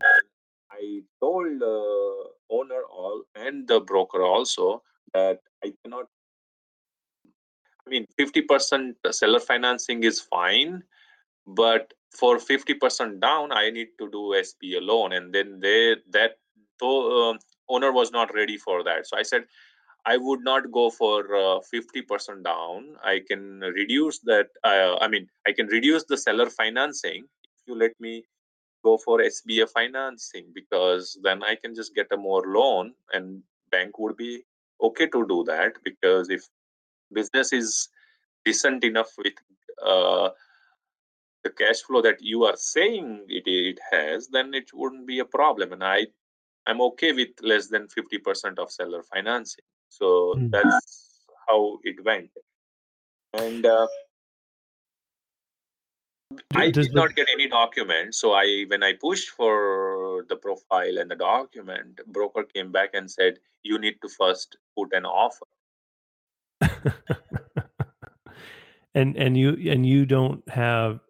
[0.72, 4.83] I told the owner all and the broker also
[5.14, 6.07] that I cannot.
[7.87, 10.83] I mean, fifty percent seller financing is fine,
[11.48, 16.38] but for fifty percent down, I need to do SBA alone and then they that
[16.80, 19.06] the uh, owner was not ready for that.
[19.06, 19.44] So I said,
[20.06, 22.96] I would not go for uh, 50% down.
[23.04, 24.46] I can reduce that.
[24.64, 28.24] Uh, I mean, I can reduce the seller financing if you let me
[28.84, 33.98] go for SBA financing because then I can just get a more loan and bank
[33.98, 34.44] would be
[34.80, 36.42] okay to do that because if
[37.12, 37.88] business is
[38.44, 39.34] decent enough with
[39.84, 40.30] uh,
[41.44, 45.24] the cash flow that you are saying it, it has, then it wouldn't be a
[45.24, 45.72] problem.
[45.72, 46.07] And I,
[46.66, 49.64] I'm okay with less than 50% of seller financing.
[49.88, 50.51] So mm.
[50.51, 52.31] that's how it went.
[53.35, 53.87] And uh,
[56.55, 58.14] I did not get any document.
[58.14, 63.11] So I, when I pushed for the profile and the document, broker came back and
[63.11, 65.46] said, "You need to first put an offer."
[68.94, 71.01] and and you and you don't have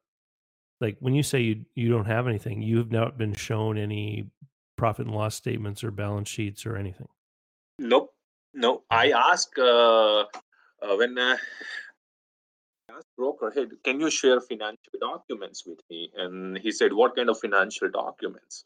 [0.81, 4.31] like when you say you you don't have anything, you've not been shown any
[4.77, 7.09] profit and loss statements or balance sheets or anything.
[7.79, 8.15] Nope,
[8.55, 8.83] no.
[8.91, 11.37] I ask uh, uh, when uh,
[12.89, 17.17] I asked broker, "Hey, can you share financial documents with me?" And he said, "What
[17.17, 18.65] kind of financial documents?"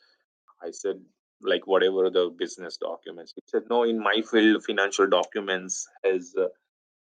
[0.63, 1.01] I said,
[1.41, 6.49] "Like whatever the business documents." He said, "No, in my field, financial documents has a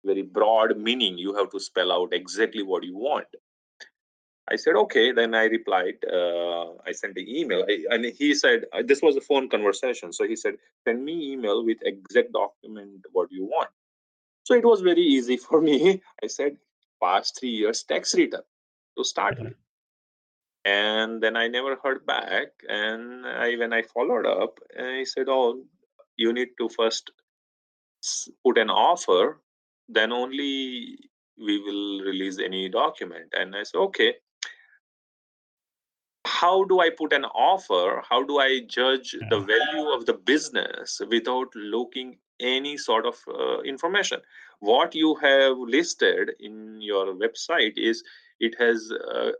[0.04, 1.18] very broad meaning.
[1.18, 3.26] You have to spell out exactly what you want."
[4.50, 5.12] I said, okay.
[5.12, 7.64] Then I replied, uh, I sent the email.
[7.68, 10.12] I, and he said, uh, this was a phone conversation.
[10.12, 10.54] So he said,
[10.86, 13.70] send me email with exact document what you want.
[14.44, 16.02] So it was very easy for me.
[16.22, 16.56] I said,
[17.02, 18.42] past three years tax return
[18.98, 19.54] to start with.
[20.64, 22.48] And then I never heard back.
[22.68, 25.62] And I, when I followed up, I said, oh,
[26.16, 27.10] you need to first
[28.44, 29.40] put an offer,
[29.88, 30.98] then only
[31.38, 33.32] we will release any document.
[33.32, 34.14] And I said, okay
[36.42, 38.02] how do I put an offer?
[38.10, 43.60] How do I judge the value of the business without looking any sort of uh,
[43.60, 44.20] information?
[44.58, 48.02] What you have listed in your website is
[48.40, 49.30] it has uh,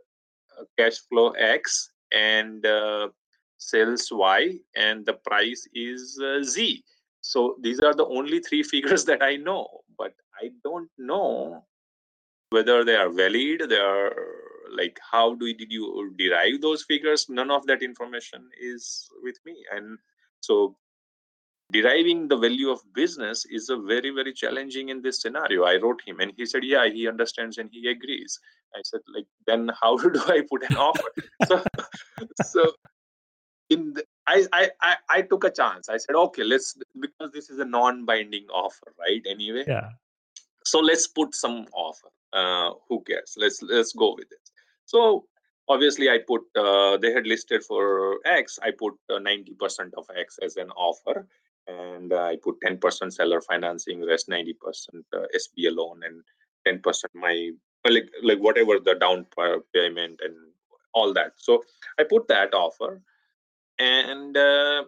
[0.77, 3.09] cash flow X and uh,
[3.57, 6.85] sales Y, and the price is uh, Z.
[7.19, 11.65] So these are the only three figures that I know, but I don't know
[12.51, 14.15] whether they are valid, they are
[14.71, 17.27] like how do did you derive those figures?
[17.29, 19.63] None of that information is with me.
[19.71, 19.97] And
[20.41, 20.75] so
[21.71, 25.63] deriving the value of business is a very very challenging in this scenario.
[25.63, 28.39] I wrote him and he said yeah he understands and he agrees.
[28.75, 31.09] I said like then how do i put an offer?
[31.47, 31.63] So
[32.43, 32.71] so
[33.69, 35.89] in the, I, I i i took a chance.
[35.89, 39.65] I said okay let's because this is a non-binding offer right anyway.
[39.67, 39.89] Yeah.
[40.65, 43.35] So let's put some offer uh, who cares?
[43.37, 44.42] Let's let's go with it
[44.85, 45.25] so
[45.67, 48.59] obviously, I put uh, they had listed for X.
[48.61, 51.27] I put uh, ninety percent of X as an offer,
[51.67, 56.23] and uh, I put ten percent seller financing, rest ninety percent uh, SBA loan, and
[56.65, 57.51] ten percent my
[57.85, 59.25] like like whatever the down
[59.73, 60.35] payment and
[60.93, 61.33] all that.
[61.37, 61.63] So
[61.99, 63.01] I put that offer,
[63.79, 64.83] and uh,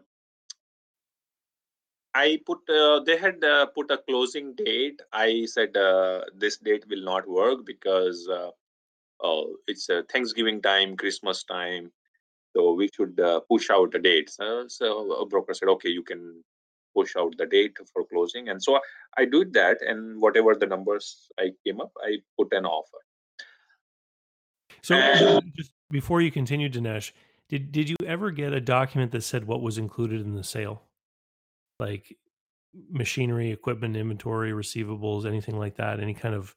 [2.14, 5.02] I put uh, they had uh, put a closing date.
[5.12, 8.52] I said uh, this date will not work because uh,
[9.68, 11.92] it's a Thanksgiving time, Christmas time,
[12.56, 14.40] so we should uh, push out the dates.
[14.40, 16.44] Uh, so a broker said, okay, you can
[16.96, 18.80] push out the date for closing, and so
[19.18, 21.06] I did that, and whatever the numbers
[21.40, 23.02] I came up, I put an offer.
[24.82, 27.12] So and, just before you continue, Dinesh,
[27.50, 30.84] did did you ever get a document that said what was included in the sale,
[31.80, 32.16] like
[32.90, 36.00] machinery, equipment, inventory, receivables, anything like that?
[36.00, 36.56] Any kind of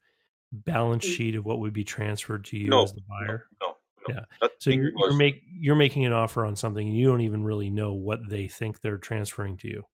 [0.53, 3.47] balance sheet of what would be transferred to you no, as the buyer?
[3.61, 3.77] No,
[4.09, 4.49] no, yeah.
[4.59, 5.11] So you're, was...
[5.11, 8.29] you're make you're making an offer on something and you don't even really know what
[8.29, 9.85] they think they're transferring to you.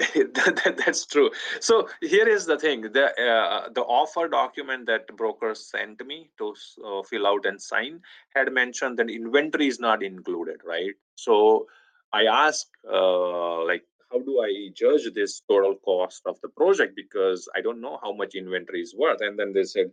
[0.14, 1.30] that, that, that's true.
[1.60, 6.54] So here is the thing: the uh, the offer document that broker sent me to
[6.84, 8.00] uh, fill out and sign
[8.34, 10.94] had mentioned that inventory is not included, right?
[11.16, 11.66] So
[12.12, 17.48] I asked, uh, like, how do I judge this total cost of the project because
[17.56, 19.20] I don't know how much inventory is worth.
[19.20, 19.90] And then they said,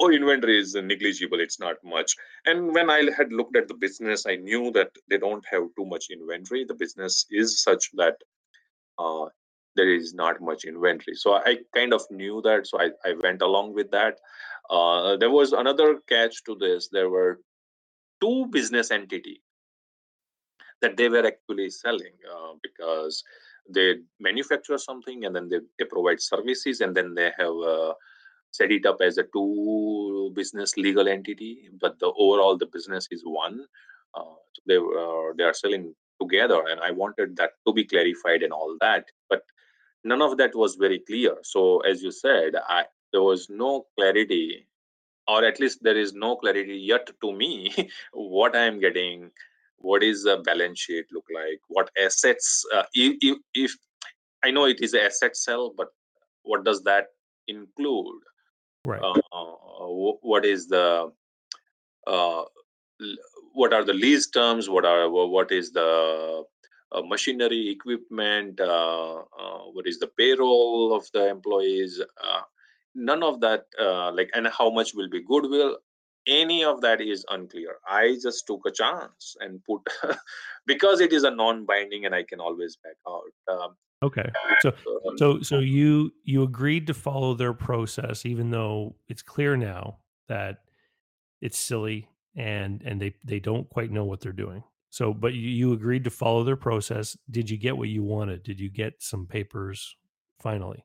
[0.00, 2.14] oh, inventory is negligible, it's not much.
[2.46, 5.86] And when I had looked at the business, I knew that they don't have too
[5.86, 6.64] much inventory.
[6.64, 8.16] The business is such that
[8.98, 9.26] uh,
[9.76, 11.14] there is not much inventory.
[11.16, 12.66] So I kind of knew that.
[12.66, 14.18] So I, I went along with that.
[14.70, 16.88] Uh, there was another catch to this.
[16.92, 17.40] There were
[18.20, 19.42] two business entity
[20.82, 23.24] that they were actually selling uh, because
[23.68, 27.94] they manufacture something and then they, they provide services and then they have uh,
[28.50, 33.22] set it up as a two business legal entity but the overall the business is
[33.24, 33.60] one.
[34.14, 38.42] Uh, so they, uh, they are selling together and i wanted that to be clarified
[38.42, 39.42] and all that but
[40.04, 41.36] none of that was very clear.
[41.42, 44.66] So as you said I, there was no clarity
[45.28, 47.72] or at least there is no clarity yet to me
[48.12, 49.30] what i am getting
[49.80, 53.72] what is the balance sheet look like what assets uh, if, if
[54.42, 55.88] I know it is a asset sell, but
[56.42, 57.06] what does that
[57.48, 58.22] include?
[58.86, 59.00] Right.
[59.00, 59.14] Uh,
[60.22, 61.12] what is the
[62.06, 62.42] uh,
[63.52, 64.70] what are the lease terms?
[64.70, 66.44] What are what is the
[66.92, 68.60] uh, machinery, equipment?
[68.60, 72.00] Uh, uh, what is the payroll of the employees?
[72.22, 72.40] Uh,
[72.94, 73.66] none of that.
[73.78, 75.76] Uh, like and how much will be goodwill?
[76.26, 77.76] Any of that is unclear.
[77.88, 79.80] I just took a chance and put
[80.66, 83.22] because it is a non-binding and I can always back out.
[83.48, 84.30] Um, Okay.
[84.60, 84.72] So
[85.06, 89.98] um, so so you you agreed to follow their process even though it's clear now
[90.28, 90.58] that
[91.42, 94.62] it's silly and and they they don't quite know what they're doing.
[94.88, 97.16] So but you, you agreed to follow their process.
[97.30, 98.42] Did you get what you wanted?
[98.42, 99.96] Did you get some papers
[100.40, 100.84] finally?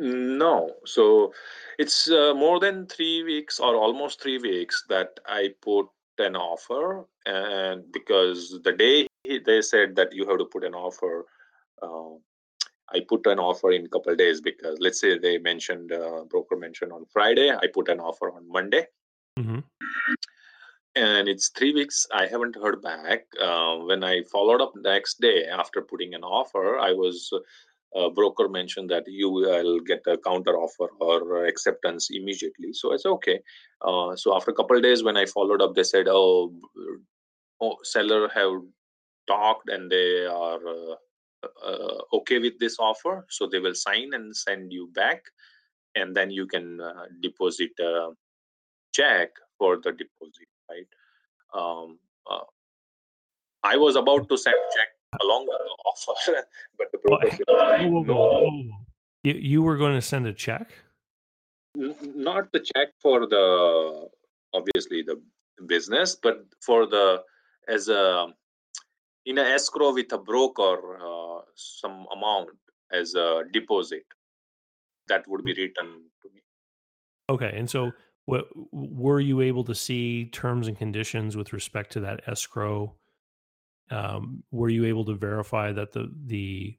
[0.00, 0.76] No.
[0.86, 1.34] So
[1.78, 5.88] it's uh, more than three weeks or almost three weeks that I put
[6.18, 7.06] an offer.
[7.26, 11.26] And because the day he- they said that you have to put an offer,
[11.82, 12.14] uh,
[12.92, 16.56] I put an offer in a couple days because let's say they mentioned, uh, broker
[16.56, 18.86] mentioned on Friday, I put an offer on Monday.
[19.38, 19.64] Mhm.
[20.96, 22.06] And it's three weeks.
[22.10, 23.26] I haven't heard back.
[23.38, 27.32] Uh, when I followed up next day after putting an offer, I was
[27.96, 32.72] uh, broker mentioned that you will get a counter offer or acceptance immediately.
[32.72, 33.40] So I said okay.
[33.82, 36.52] Uh, so after a couple days, when I followed up, they said, "Oh,
[37.60, 38.52] oh seller have
[39.26, 40.94] talked and they are uh,
[41.64, 45.22] uh, okay with this offer, so they will sign and send you back,
[45.94, 48.10] and then you can uh, deposit a
[48.92, 50.86] check for the deposit." Right.
[51.52, 51.98] Um,
[52.30, 52.46] uh,
[53.64, 54.88] I was about to send check
[55.20, 56.46] along with the offer,
[56.78, 58.62] but the broker whoa, whoa, "No, whoa.
[59.24, 60.72] You, you were going to send a check?
[61.76, 64.08] Not the check for the
[64.52, 65.20] obviously the
[65.66, 67.22] business but for the
[67.68, 68.26] as a
[69.26, 72.48] in a escrow with a broker uh, some amount
[72.92, 74.04] as a deposit
[75.06, 76.40] that would be returned to me
[77.30, 77.52] Okay.
[77.54, 77.92] And so
[78.26, 82.94] what were you able to see terms and conditions with respect to that escrow?
[83.90, 86.76] Um, were you able to verify that the the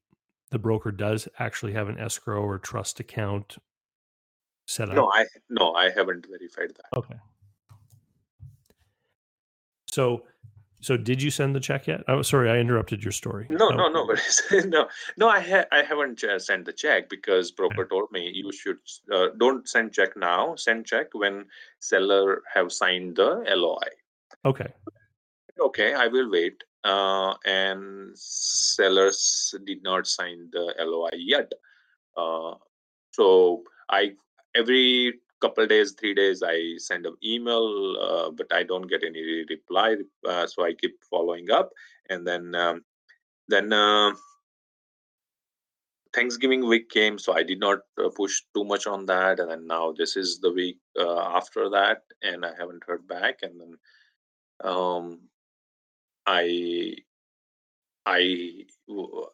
[0.51, 3.57] the broker does actually have an escrow or trust account
[4.67, 4.95] set up?
[4.95, 7.15] no i no i haven't verified that Okay.
[9.91, 10.25] So
[10.79, 12.01] so did you send the check yet?
[12.07, 13.45] Oh, sorry, I interrupted your story.
[13.49, 14.15] no Oh, no no
[14.65, 14.87] no
[15.17, 18.79] no i ha- i haven't uh, sent the check because broker told me you should
[19.13, 21.45] uh, don't send check now send check when
[21.79, 23.89] seller have signed the loi
[24.45, 24.71] Okay.
[25.59, 31.51] okay i will wait uh, and sellers did not sign the loi yet.
[32.17, 32.55] Uh,
[33.11, 34.11] so i
[34.55, 39.45] every couple days three days i send an email uh, but i don't get any
[39.49, 39.95] reply
[40.27, 41.71] uh, so i keep following up.
[42.09, 42.83] And then um,
[43.47, 44.11] then uh,
[46.13, 49.39] thanksgiving week came so i did not uh, push too much on that.
[49.39, 53.39] And then now this is the week after that and i haven't heard back.
[53.43, 53.77] And then
[54.63, 55.19] um,
[56.25, 56.95] I
[58.05, 58.65] I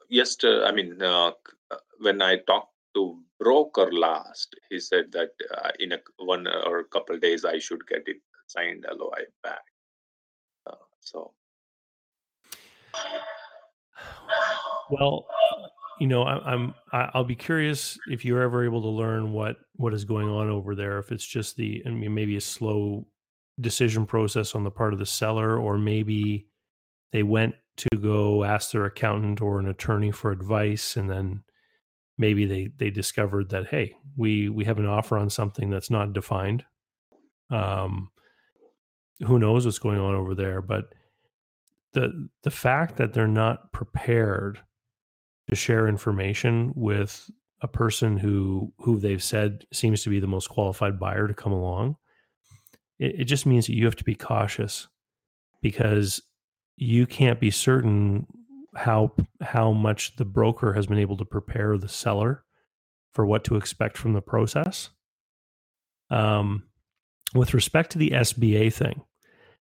[0.10, 1.32] yesterday I mean uh,
[1.72, 6.80] uh, when I talked to broker last, he said that uh, in a one or
[6.80, 8.18] a couple days I should get it
[8.48, 9.62] signed LOI back.
[10.66, 11.34] Uh, so
[14.90, 15.28] Well,
[16.00, 19.94] you know, I, I'm I'll be curious if you're ever able to learn what what
[19.94, 21.00] is going on over there.
[21.00, 23.06] If it's just the I mean, maybe a slow
[23.60, 26.48] decision process on the part of the seller, or maybe
[27.12, 31.44] they went to go ask their accountant or an attorney for advice, and then
[32.18, 36.14] maybe they they discovered that hey, we we have an offer on something that's not
[36.14, 36.64] defined.
[37.50, 38.10] Um,
[39.26, 40.62] who knows what's going on over there?
[40.62, 40.86] But
[41.94, 44.60] the the fact that they're not prepared
[45.50, 47.30] to share information with
[47.62, 51.52] a person who who they've said seems to be the most qualified buyer to come
[51.52, 51.96] along
[53.00, 54.88] it, it just means that you have to be cautious
[55.62, 56.22] because
[56.78, 58.28] you can't be certain
[58.76, 59.12] how
[59.42, 62.44] how much the broker has been able to prepare the seller
[63.14, 64.90] for what to expect from the process
[66.12, 66.64] um,
[67.34, 69.02] with respect to the sba thing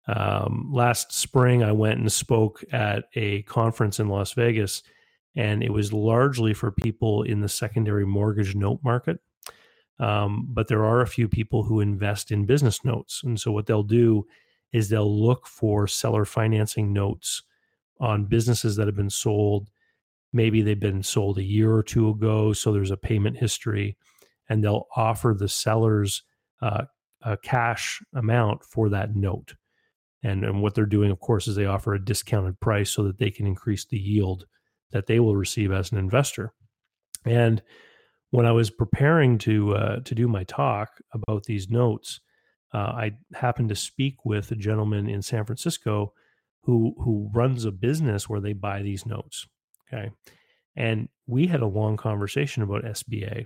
[0.08, 4.84] um, last spring i went and spoke at a conference in las vegas
[5.38, 9.20] and it was largely for people in the secondary mortgage note market.
[9.99, 13.22] Um, but there are a few people who invest in business notes.
[13.24, 14.26] And so what they'll do
[14.74, 17.43] is they'll look for seller financing notes
[17.99, 19.70] on businesses that have been sold.
[20.34, 23.97] Maybe they've been sold a year or two ago, so there's a payment history,
[24.49, 26.24] and they'll offer the sellers
[26.61, 26.84] uh,
[27.22, 29.55] a cash amount for that note.
[30.24, 33.18] And, and what they're doing, of course, is they offer a discounted price so that
[33.18, 34.45] they can increase the yield
[34.91, 36.53] that they will receive as an investor.
[37.26, 37.61] And
[38.32, 42.20] when I was preparing to uh, to do my talk about these notes,
[42.74, 46.13] uh, I happened to speak with a gentleman in San Francisco
[46.61, 49.47] who who runs a business where they buy these notes.
[49.88, 50.11] Okay,
[50.76, 53.45] and we had a long conversation about SBA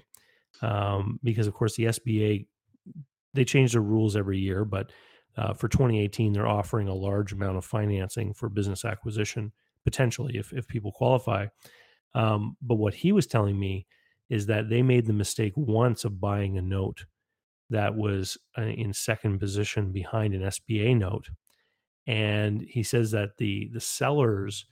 [0.62, 2.48] um, because, of course, the SBA
[3.34, 4.92] they change the rules every year, but
[5.38, 9.54] uh, for 2018, they're offering a large amount of financing for business acquisition
[9.84, 11.48] potentially if if people qualify.
[12.14, 13.88] Um, but what he was telling me
[14.30, 17.06] is that they made the mistake once of buying a note
[17.72, 21.30] that was uh, in second position behind an SBA note,
[22.06, 24.66] and he says that the the sellers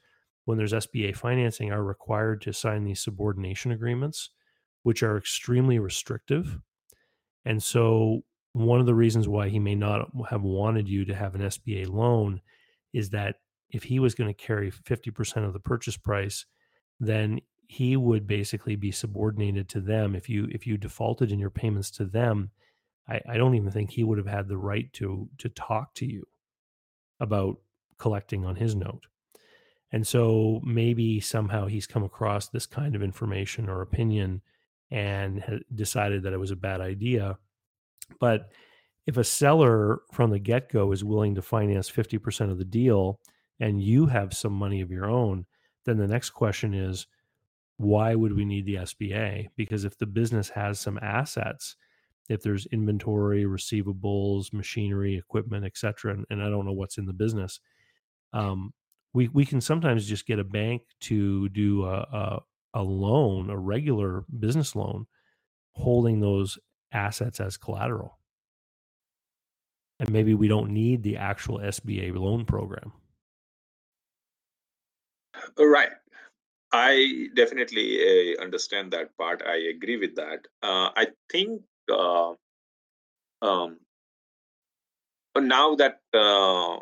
[0.45, 4.31] when there's SBA financing are required to sign these subordination agreements,
[4.83, 6.59] which are extremely restrictive.
[7.45, 8.21] And so
[8.53, 11.87] one of the reasons why he may not have wanted you to have an SBA
[11.87, 12.41] loan
[12.93, 13.35] is that
[13.69, 16.45] if he was going to carry 50% of the purchase price,
[16.99, 20.15] then he would basically be subordinated to them.
[20.15, 22.49] If you if you defaulted in your payments to them,
[23.07, 26.05] I, I don't even think he would have had the right to to talk to
[26.05, 26.27] you
[27.19, 27.57] about
[27.97, 29.07] collecting on his note.
[29.91, 34.41] And so maybe somehow he's come across this kind of information or opinion
[34.91, 37.37] and decided that it was a bad idea.
[38.19, 38.51] But
[39.07, 43.19] if a seller from the get go is willing to finance 50% of the deal
[43.59, 45.45] and you have some money of your own,
[45.85, 47.07] then the next question is
[47.77, 49.47] why would we need the SBA?
[49.55, 51.75] Because if the business has some assets,
[52.29, 57.13] if there's inventory, receivables, machinery, equipment, etc., and, and I don't know what's in the
[57.13, 57.59] business,
[58.33, 58.73] um,
[59.13, 62.39] we we can sometimes just get a bank to do a, a,
[62.75, 65.07] a loan, a regular business loan,
[65.73, 66.57] holding those
[66.91, 68.19] assets as collateral.
[69.99, 72.93] And maybe we don't need the actual SBA loan program.
[75.57, 75.89] Right.
[76.71, 79.41] I definitely uh, understand that part.
[79.45, 80.47] I agree with that.
[80.61, 82.33] Uh, I think uh,
[83.41, 83.77] um,
[85.37, 86.77] now that uh,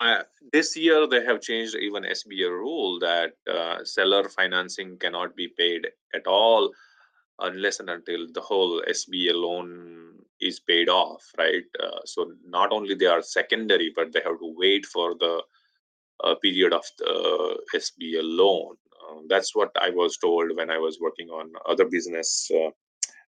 [0.00, 0.22] I,
[0.52, 5.86] this year they have changed even SBA rule that uh, seller financing cannot be paid
[6.14, 6.70] at all
[7.40, 11.64] unless and until the whole SBA loan is paid off, right?
[11.82, 15.42] Uh, so not only they are secondary, but they have to wait for the
[16.22, 18.76] uh, period of the SBA loan.
[18.92, 22.70] Uh, that's what I was told when I was working on other business uh,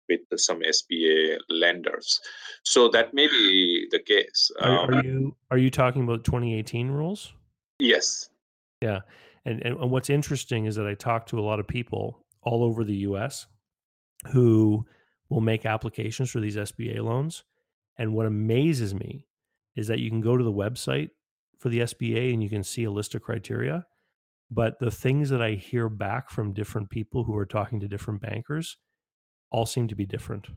[0.08, 2.20] with some SBA lenders.
[2.64, 4.52] So that may be the case.
[4.60, 7.34] Are, um, are you are you talking about 2018 rules?
[7.80, 8.30] Yes.
[8.82, 9.00] Yeah,
[9.46, 12.84] and and what's interesting is that I talk to a lot of people all over
[12.84, 13.48] the U.S.
[14.32, 14.86] who
[15.30, 17.44] will make applications for these SBA loans,
[17.98, 19.26] and what amazes me
[19.76, 21.10] is that you can go to the website
[21.60, 23.86] for the SBA and you can see a list of criteria.
[24.52, 28.22] But the things that I hear back from different people who are talking to different
[28.22, 28.78] bankers
[29.56, 30.48] all seem to be different.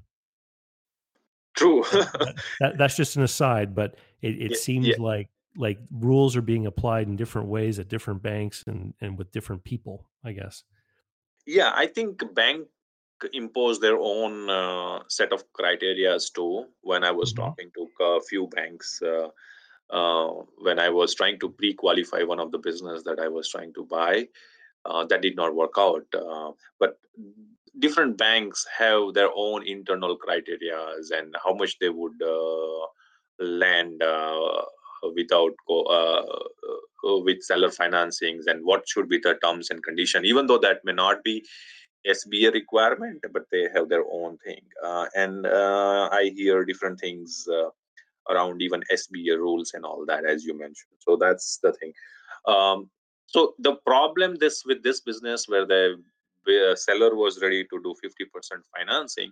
[1.56, 1.84] True.
[1.92, 4.96] that, that, that's just an aside, but it, it yeah, seems yeah.
[4.98, 9.30] like like rules are being applied in different ways at different banks and and with
[9.30, 10.08] different people.
[10.24, 10.64] I guess.
[11.46, 12.66] Yeah, I think bank
[13.32, 16.66] impose their own uh, set of criterias too.
[16.82, 17.44] When I was mm-hmm.
[17.44, 19.00] talking to a few banks.
[19.00, 19.28] Uh,
[19.90, 20.28] uh,
[20.58, 23.86] when I was trying to pre-qualify one of the business that I was trying to
[23.86, 24.28] buy,
[24.84, 26.04] uh, that did not work out.
[26.14, 26.98] Uh, but
[27.78, 32.86] different banks have their own internal criterias and how much they would uh,
[33.38, 34.62] lend uh,
[35.14, 40.46] without go, uh, with seller financings and what should be the terms and condition even
[40.46, 41.44] though that may not be
[42.08, 44.62] sba requirement but they have their own thing
[45.14, 47.46] and i hear different things
[48.28, 50.94] around even SBA rules and all that, as you mentioned.
[51.00, 51.92] So that's the thing.
[52.46, 52.90] Um,
[53.26, 56.02] so the problem this with this business where the
[56.48, 59.30] where seller was ready to do 50% financing,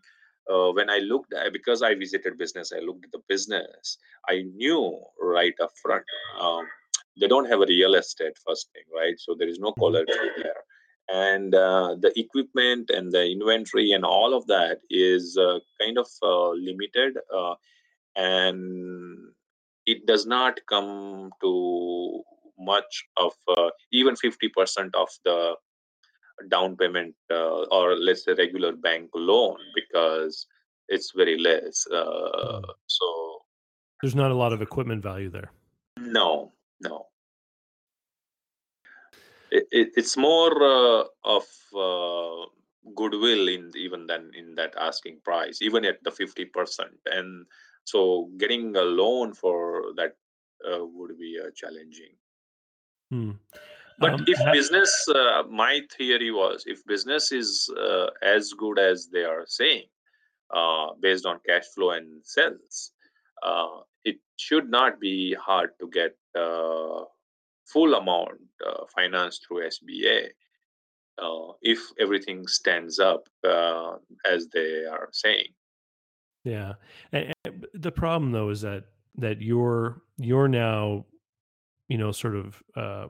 [0.53, 3.99] uh, when I looked because I visited business, I looked at the business.
[4.29, 6.05] I knew right up front
[6.41, 6.67] um,
[7.19, 9.19] they don't have a real estate first thing, right?
[9.19, 9.81] So there is no mm-hmm.
[9.81, 10.63] collateral there,
[11.09, 16.09] and uh, the equipment and the inventory and all of that is uh, kind of
[16.23, 17.55] uh, limited uh,
[18.17, 19.33] and
[19.87, 22.23] it does not come to
[22.59, 25.55] much of uh, even 50% of the
[26.49, 30.47] down payment uh, or let's say regular bank loan because
[30.89, 32.71] it's very less uh, hmm.
[32.87, 33.07] so
[34.03, 35.51] there's not a lot of equipment value there
[35.99, 37.07] no no
[39.51, 42.47] it, it, it's more uh, of uh,
[42.95, 47.47] goodwill in even than in that asking price even at the 50% and
[47.85, 50.17] so getting a loan for that
[50.65, 52.13] uh, would be uh, challenging.
[53.11, 53.31] Hmm.
[53.99, 59.09] But Um, if business, uh, my theory was, if business is uh, as good as
[59.09, 59.87] they are saying,
[60.55, 62.93] uh, based on cash flow and sales,
[63.43, 67.05] uh, it should not be hard to get uh,
[67.65, 70.29] full amount uh, financed through SBA
[71.19, 73.97] uh, if everything stands up uh,
[74.31, 75.49] as they are saying.
[76.45, 76.75] Yeah.
[77.13, 78.85] And, and the problem though is that
[79.17, 81.07] that you're you're now,
[81.89, 83.09] you know, sort of uh,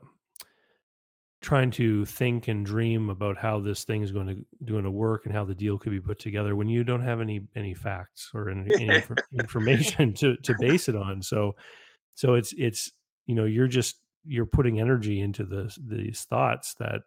[1.47, 5.25] trying to think and dream about how this thing is going to going to work
[5.25, 8.29] and how the deal could be put together when you don't have any any facts
[8.33, 9.01] or any, any
[9.39, 11.21] information to to base it on.
[11.21, 11.55] So
[12.15, 12.91] so it's it's
[13.27, 13.95] you know you're just
[14.25, 17.03] you're putting energy into this these thoughts that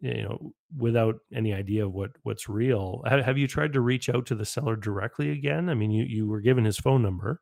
[0.00, 4.08] you know without any idea of what what's real have, have you tried to reach
[4.08, 7.40] out to the seller directly again i mean you you were given his phone number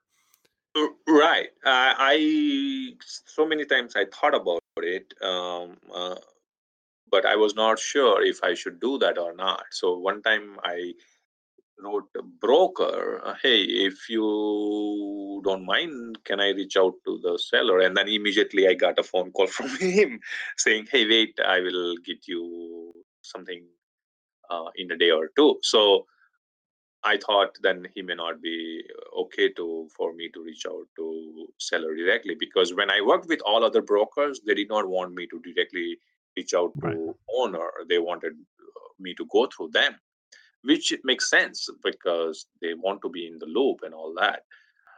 [1.08, 1.48] Right.
[1.64, 6.16] Uh, I so many times I thought about it, um, uh,
[7.10, 9.64] but I was not sure if I should do that or not.
[9.70, 10.94] So one time I
[11.82, 17.38] wrote a broker, uh, "Hey, if you don't mind, can I reach out to the
[17.38, 20.20] seller?" And then immediately I got a phone call from him
[20.56, 23.66] saying, "Hey, wait, I will get you something
[24.50, 25.58] uh, in a day or two.
[25.62, 26.06] So
[27.02, 28.84] I thought then he may not be
[29.16, 33.40] okay to for me to reach out to seller directly because when I worked with
[33.42, 35.98] all other brokers, they did not want me to directly
[36.36, 37.16] reach out to Right.
[37.34, 37.70] owner.
[37.88, 39.98] They wanted uh, me to go through them,
[40.62, 44.44] which makes sense because they want to be in the loop and all that.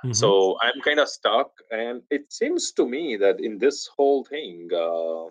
[0.05, 0.15] Mhm.
[0.17, 4.69] So I'm kind of stuck, and it seems to me that in this whole thing,
[4.75, 5.27] uh,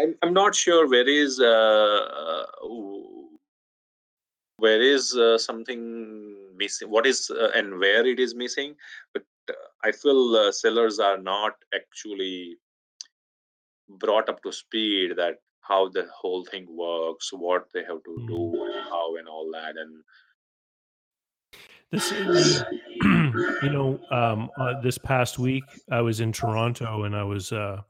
[0.00, 1.46] I'm I'm not sure where is uh,
[2.22, 2.46] uh,
[4.64, 5.80] where is uh, something
[6.56, 8.74] missing, what is uh, and where it is missing.
[9.12, 12.56] But uh, I feel uh, sellers are not actually
[14.04, 18.42] brought up to speed that how the whole thing works, what they have to do,
[18.64, 20.02] and how, and all that, and
[21.90, 22.64] this is
[23.02, 25.62] you know um uh, this past week
[25.92, 27.80] i was in toronto and i was uh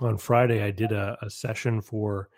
[0.00, 2.28] on friday i did a, a session for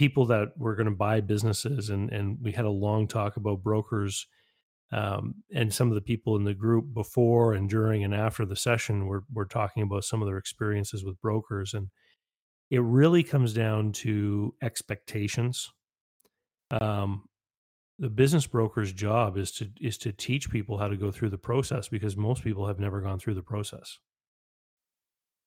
[0.00, 3.62] people that were going to buy businesses and and we had a long talk about
[3.62, 4.26] brokers
[4.92, 8.56] um, and some of the people in the group before and during and after the
[8.56, 11.88] session were, were talking about some of their experiences with brokers and
[12.70, 15.70] it really comes down to expectations.
[16.70, 17.24] Um,
[17.98, 21.36] the business broker's job is to is to teach people how to go through the
[21.36, 23.98] process because most people have never gone through the process.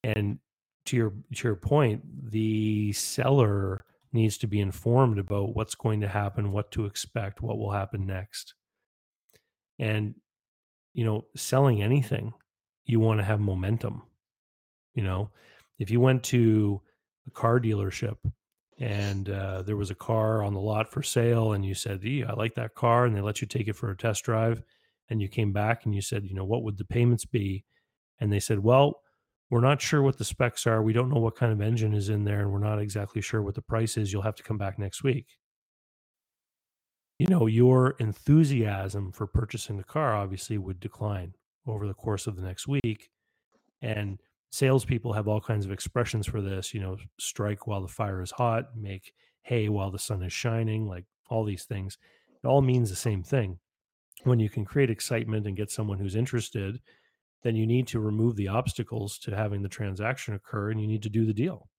[0.04, 0.38] And
[0.86, 3.84] to your to your point the seller
[4.14, 8.06] needs to be informed about what's going to happen what to expect what will happen
[8.06, 8.54] next.
[9.80, 10.16] And
[10.94, 12.34] you know selling anything
[12.86, 14.04] you want to have momentum
[14.94, 15.30] you know?
[15.80, 16.82] If you went to
[17.28, 18.18] a car dealership
[18.80, 22.24] and uh, there was a car on the lot for sale and you said "Ee,
[22.24, 24.62] i like that car and they let you take it for a test drive
[25.10, 27.66] and you came back and you said you know what would the payments be?
[28.20, 29.02] And they said well
[29.54, 30.82] we're not sure what the specs are.
[30.82, 33.44] We don't know what kind of engine is in there and we're not exactly sure
[33.44, 34.12] what the price is.
[34.12, 35.38] You'll have to come back next week.
[37.20, 41.36] You know your enthusiasm for purchasing the car obviously would decline
[41.68, 43.12] over the course of the next week
[43.84, 44.20] and
[44.52, 48.32] salespeople have all kinds of expressions for this you know strike while the fire is
[48.32, 52.00] hot make hay while the sun is shining like all these things.
[52.44, 53.60] It all means the same thing.
[54.24, 56.82] When you can create excitement and get someone who's interested
[57.44, 61.04] then you need to remove the obstacles to having the transaction occur and you need
[61.04, 61.70] to do the deal.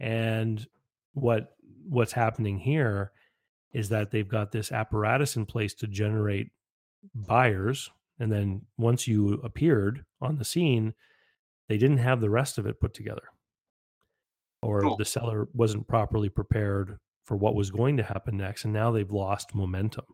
[0.00, 0.66] And
[1.14, 1.54] what
[1.88, 3.12] what's happening here
[3.72, 6.50] is that they've got this apparatus in place to generate
[7.14, 10.94] buyers and then once you appeared on the scene
[11.68, 13.22] they didn't have the rest of it put together.
[14.62, 14.96] Or Oh.
[14.96, 19.10] the seller wasn't properly prepared for what was going to happen next and now they've
[19.10, 20.04] lost momentum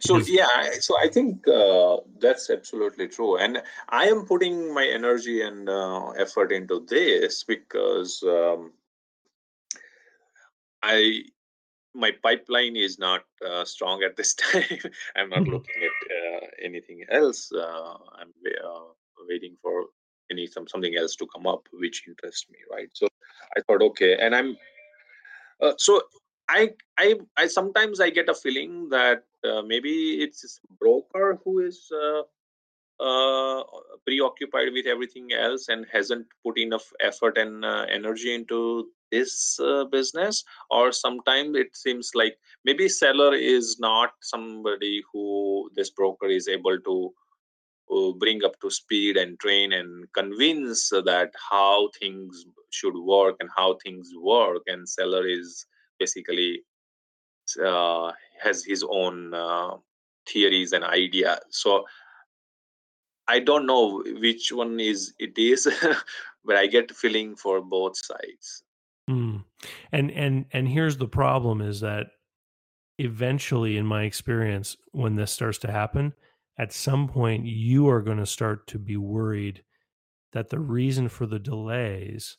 [0.00, 5.42] So yeah, so I think uh, that's absolutely true, and I am putting my energy
[5.42, 8.72] and uh, effort into this because um,
[10.82, 11.22] I
[11.94, 14.78] my pipeline is not uh, strong at this time.
[15.16, 15.52] I'm not Mhm.
[15.52, 17.50] looking at uh, anything else.
[17.52, 18.32] Uh, I'm
[18.64, 18.92] uh,
[19.28, 19.86] waiting for
[20.30, 22.90] any some something else to come up which interests me, right?
[22.92, 23.08] So
[23.56, 24.56] I thought, okay, and I'm
[25.60, 26.02] uh, so
[26.48, 31.90] I I I sometimes I get a feeling that uh, maybe it's broker who is
[31.92, 32.22] uh,
[33.02, 33.62] uh,
[34.06, 39.84] preoccupied with everything else and hasn't put enough effort and uh, energy into this uh,
[39.84, 46.48] business or sometimes it seems like maybe seller is not somebody who this broker is
[46.48, 47.12] able to
[47.94, 53.48] uh, bring up to speed and train and convince that how things should work and
[53.56, 55.66] how things work and seller is
[55.98, 56.62] basically
[57.64, 59.76] uh, has his own uh,
[60.28, 61.84] theories and ideas so
[63.28, 65.68] i don't know which one is it is
[66.44, 68.64] but i get feeling for both sides
[69.08, 69.42] mm.
[69.92, 72.06] and and and here's the problem is that
[72.98, 76.12] eventually in my experience when this starts to happen
[76.58, 79.62] at some point you are going to start to be worried
[80.32, 82.38] that the reason for the delays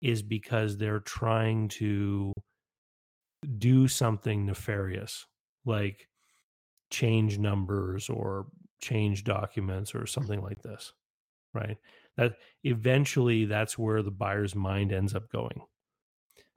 [0.00, 2.32] is because they're trying to
[3.58, 5.26] do something nefarious
[5.64, 6.08] like
[6.90, 8.46] change numbers or
[8.80, 10.92] change documents or something like this
[11.54, 11.76] right?
[12.16, 12.34] That
[12.64, 15.62] eventually that's where the buyer's mind ends up going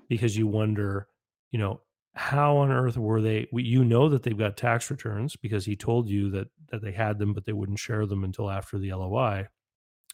[0.10, 1.08] because you wonder
[1.52, 1.82] you know
[2.14, 6.10] how on earth were they you know that they've got tax returns because he told
[6.10, 9.48] you that that they had them but they wouldn't share them until after the LOI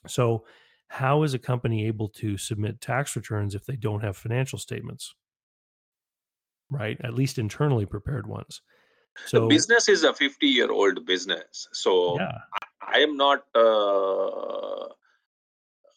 [0.07, 0.45] so
[0.87, 5.15] how is a company able to submit tax returns if they don't have financial statements
[6.71, 6.97] right?
[7.03, 8.61] At least internally prepared ones.
[9.25, 11.67] So the business is a 50 year old business.
[11.73, 12.37] So yeah.
[12.81, 14.85] I, I am not uh,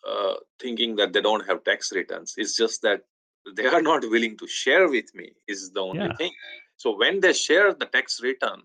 [0.06, 2.34] uh, thinking that they don't have tax returns.
[2.36, 3.02] It's just that
[3.56, 6.16] they are not willing to share with me is the only yeah.
[6.16, 6.32] thing.
[6.76, 8.62] So when they share the tax return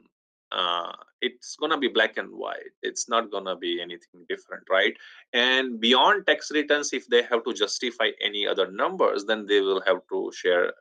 [0.51, 2.73] uh, it's gonna be black and white.
[2.81, 4.95] It's not gonna be anything different right?
[5.33, 9.81] And beyond tax returns if they have to justify any other numbers then they will
[9.85, 10.73] have to share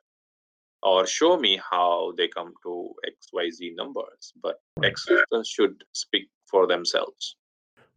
[0.82, 4.94] or show me how they come to xyz numbers but right.
[4.94, 7.36] tax should speak for themselves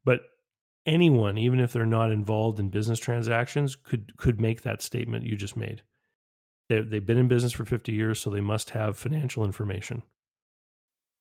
[0.03, 0.21] but
[0.85, 5.35] anyone even if they're not involved in business transactions could could make that statement you
[5.35, 5.83] just made
[6.71, 10.03] they, they've been in business for 50 years, so they must have financial information.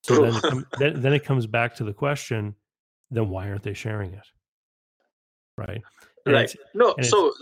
[0.03, 2.55] So then, it then, then it comes back to the question:
[3.09, 4.25] then why aren't they sharing it?
[5.57, 5.81] Right.
[6.25, 6.55] And right.
[6.73, 6.95] No.
[7.01, 7.33] So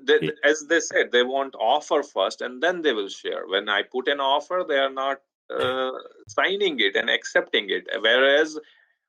[0.00, 3.46] they, as they said, they want offer first, and then they will share.
[3.46, 5.18] When I put an offer, they are not
[5.50, 5.92] uh,
[6.28, 7.86] signing it and accepting it.
[8.00, 8.58] Whereas,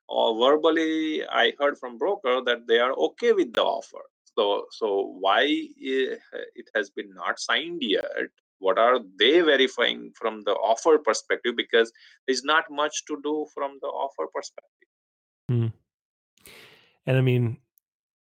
[0.08, 4.04] uh, verbally, I heard from broker that they are okay with the offer.
[4.36, 8.28] So, so why it has been not signed yet?
[8.64, 11.92] what are they verifying from the offer perspective because
[12.26, 14.88] there's not much to do from the offer perspective
[15.50, 15.72] mm.
[17.06, 17.56] and i mean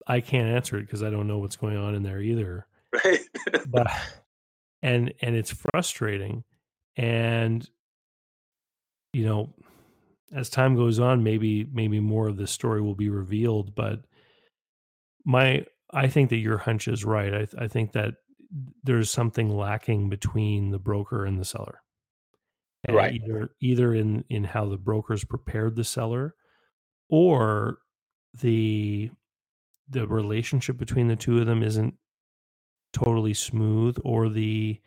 [0.09, 2.67] i can't answer it because i don't know what's going on in there either
[3.05, 3.21] right
[3.67, 3.87] but
[4.81, 6.43] and and it's frustrating
[6.97, 7.69] and
[9.13, 9.53] you know
[10.35, 14.01] as time goes on maybe maybe more of this story will be revealed but
[15.25, 18.15] my i think that your hunch is right i, I think that
[18.83, 21.81] there's something lacking between the broker and the seller.
[22.85, 23.13] And right.
[23.13, 26.35] Either either in in how the brokers prepared the seller
[27.09, 27.79] or
[28.41, 29.11] the
[29.89, 31.95] the relationship between the two of them isn't
[32.93, 34.79] totally smooth or the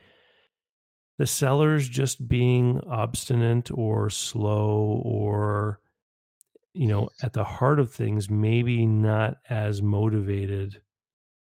[1.19, 5.81] the sellers just being obstinate or slow or
[6.75, 10.81] you know at the heart of things maybe not as motivated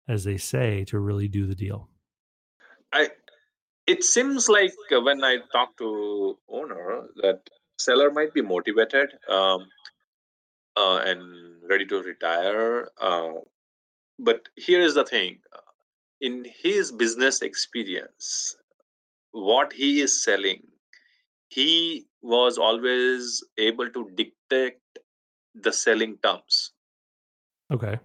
[0.08, 1.90] as they say to really do the deal.
[2.92, 3.10] I
[3.86, 7.42] it seems like uh, when I talk to owner that
[7.78, 9.68] seller might be motivated um,
[10.76, 12.90] uh, and ready to retire.
[13.00, 13.34] Uh,
[14.18, 15.40] but here is the thing:
[16.22, 18.58] in his business experience,
[19.32, 20.64] what he is selling,
[21.50, 24.78] he was always able to dictate
[25.56, 26.72] the selling terms.
[27.72, 28.00] Okay.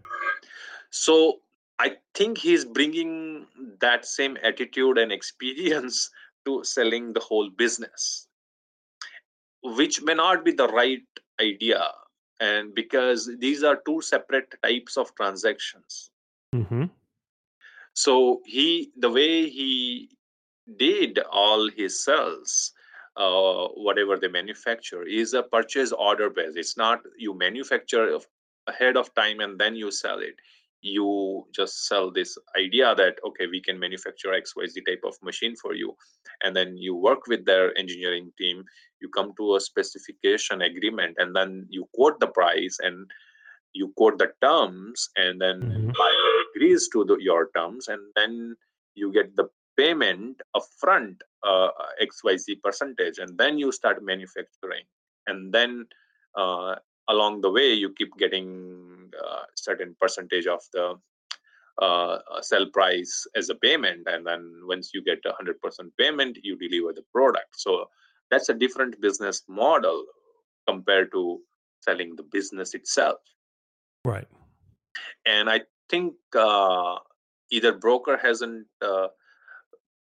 [0.91, 1.41] So
[1.79, 3.47] I think he's bringing
[3.81, 6.11] that same attitude and experience
[6.45, 8.29] to selling the whole business,
[9.63, 11.03] which may not be the right
[11.41, 11.83] idea.
[12.41, 16.11] And because these are two separate types of transactions.
[16.55, 16.85] Mm-hmm.
[17.95, 20.11] So he, the way he
[20.77, 22.73] did all his sales,
[23.17, 26.57] uh, whatever they manufacture, is a purchase order base.
[26.57, 28.19] It's not you manufacture
[28.67, 30.35] ahead of time and then you sell it
[30.85, 35.75] you just sell this idea that okay we can manufacture xyz type of machine for
[35.75, 35.97] you
[36.43, 38.63] and then you work with their engineering team
[39.01, 43.11] you come to a specification agreement and then you quote the price and
[43.73, 45.91] you quote the terms and then mm-hmm.
[45.99, 48.55] buyer agrees to the, your terms and then
[48.95, 51.69] you get the payment upfront uh,
[52.03, 54.85] xyz percentage and then you start manufacturing
[55.29, 55.87] and then
[56.37, 56.75] uh,
[57.09, 60.95] along the way you keep getting a uh, certain percentage of the
[61.83, 65.53] uh, sell price as a payment and then once you get a 100%
[65.99, 67.85] payment you deliver the product so
[68.31, 70.05] that's a different business model
[70.69, 71.41] compared to
[71.81, 73.19] selling the business itself
[74.05, 74.29] Right.
[75.27, 76.97] And I think uh,
[77.51, 79.09] either broker hasn't uh,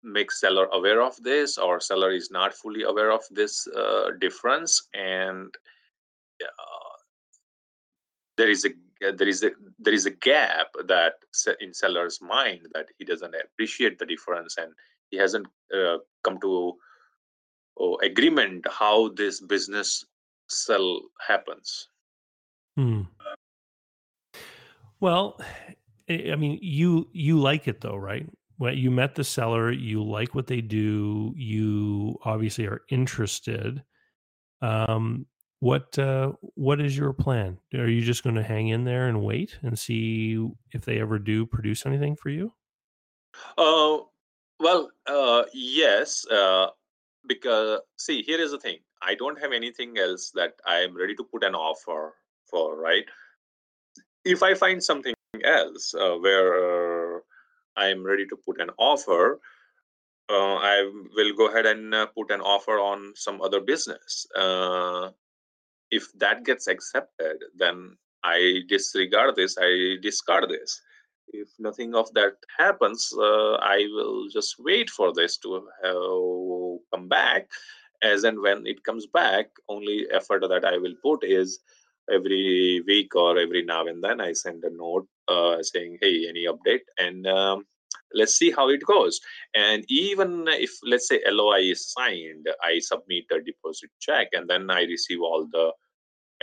[0.04, 4.88] make seller aware of this or seller is not fully aware of this uh, difference
[4.96, 5.54] and
[6.44, 6.91] uh,
[8.42, 8.72] there is a
[9.20, 11.14] there is a there is a gap that
[11.60, 14.72] in seller's mind that he doesn't appreciate the difference and
[15.12, 16.74] he hasn't uh, come to
[17.80, 20.06] oh, agreement how this business
[20.50, 20.88] sell
[21.28, 21.88] happens
[22.76, 23.02] hmm.
[25.00, 25.40] well
[26.10, 28.28] i mean you you like it though right
[28.70, 33.82] you met the seller, you like what they do, you obviously are interested.
[34.62, 35.26] Um,
[35.62, 37.58] what uh, what is your plan?
[37.76, 41.20] Are you just going to hang in there and wait and see if they ever
[41.20, 42.52] do produce anything for you?
[43.58, 44.00] Uh,
[44.60, 46.68] well, uh, yes, uh,
[47.28, 48.80] because see, here is the thing.
[49.04, 52.16] I don't have anything else that I am ready to put an offer
[52.50, 53.06] for, right?
[54.26, 57.22] If I find something else uh, where
[57.78, 59.40] I'm ready to put an offer,
[60.28, 64.26] uh, I will go ahead and uh, put an offer on some other business.
[64.36, 65.12] Uh,
[65.92, 70.82] if that gets accepted, then I disregard this, I discard this.
[71.28, 75.68] If nothing of that happens, uh, I will just wait for this to
[76.94, 77.50] come back.
[78.04, 81.60] As and when it comes back, only effort that I will put is
[82.12, 86.48] every week or every now and then I send a note uh, saying, "Hey, any
[86.48, 87.66] update?" and um,
[88.14, 89.20] let's see how it goes.
[89.56, 94.70] And even if let's say LOI is signed, I submit a deposit check, and then
[94.70, 95.72] I receive all the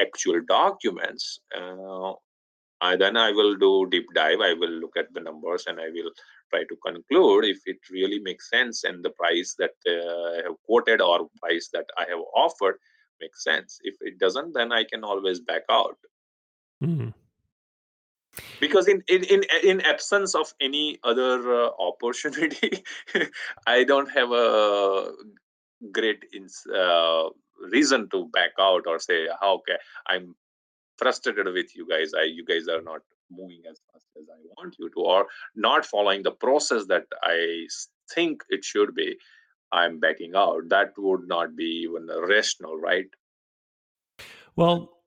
[0.00, 1.40] actual documents.
[1.56, 2.12] Uh,
[2.80, 4.40] I, then I will do deep dive.
[4.40, 6.10] I will look at the numbers and I will
[6.50, 10.54] try to conclude if it really makes sense and the price that uh, I have
[10.64, 12.76] quoted or price that I have offered
[13.20, 13.80] makes sense.
[13.82, 15.96] If it doesn't, then I can always back out.
[16.82, 17.10] Mm-hmm.
[18.60, 22.84] Because in, in in in absence of any other uh, opportunity,
[23.66, 25.12] I don't have a
[25.92, 27.28] great ins, uh,
[27.70, 30.34] reason to back out or say, oh, "Okay, I'm
[30.96, 32.12] frustrated with you guys.
[32.14, 35.86] I you guys are not moving as fast as I want you to, or not
[35.86, 37.66] following the process that I
[38.14, 39.16] think it should be."
[39.70, 40.68] I'm backing out.
[40.70, 43.04] That would not be even rational, right?
[44.56, 44.97] Well,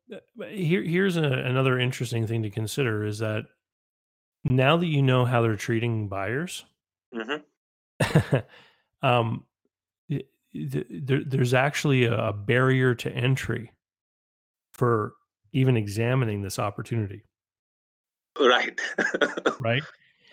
[0.49, 3.45] here here's a, another interesting thing to consider is that
[4.43, 6.65] now that you know how they're treating buyers,
[7.13, 8.37] mm-hmm.
[9.05, 9.45] um,
[10.53, 13.71] there, there's actually a barrier to entry
[14.73, 15.13] for
[15.53, 17.23] even examining this opportunity.
[18.39, 18.79] Right.
[19.59, 19.83] right.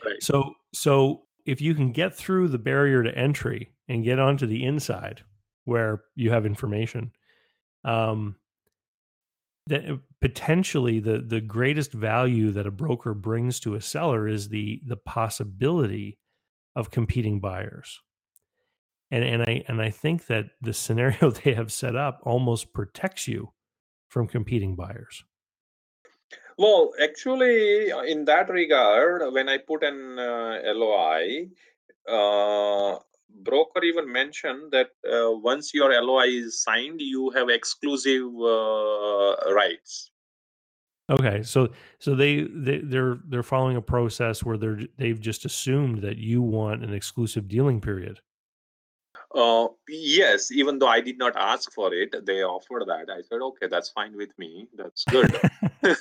[0.04, 0.22] Right.
[0.22, 4.64] So so if you can get through the barrier to entry and get onto the
[4.64, 5.22] inside
[5.64, 7.10] where you have information,
[7.84, 8.36] um,
[9.68, 14.48] that uh, potentially the the greatest value that a broker brings to a seller is
[14.48, 16.18] the the possibility
[16.74, 18.00] of competing buyers.
[19.10, 23.28] And and I and I think that the scenario they have set up almost protects
[23.28, 23.52] you
[24.08, 25.24] from competing buyers.
[26.56, 31.46] Well, actually, in that regard, when I put an uh, LOI,
[32.08, 32.98] uh,
[33.30, 40.10] broker even mentioned that uh, once your LOI is signed, you have exclusive uh, rights.
[41.10, 41.68] Okay, so
[41.98, 46.42] so they, they they're they're following a process where they're they've just assumed that you
[46.42, 48.20] want an exclusive dealing period.
[49.34, 53.10] Uh, yes, even though I did not ask for it, they offered that.
[53.10, 54.68] I said, okay, that's fine with me.
[54.76, 55.38] That's good.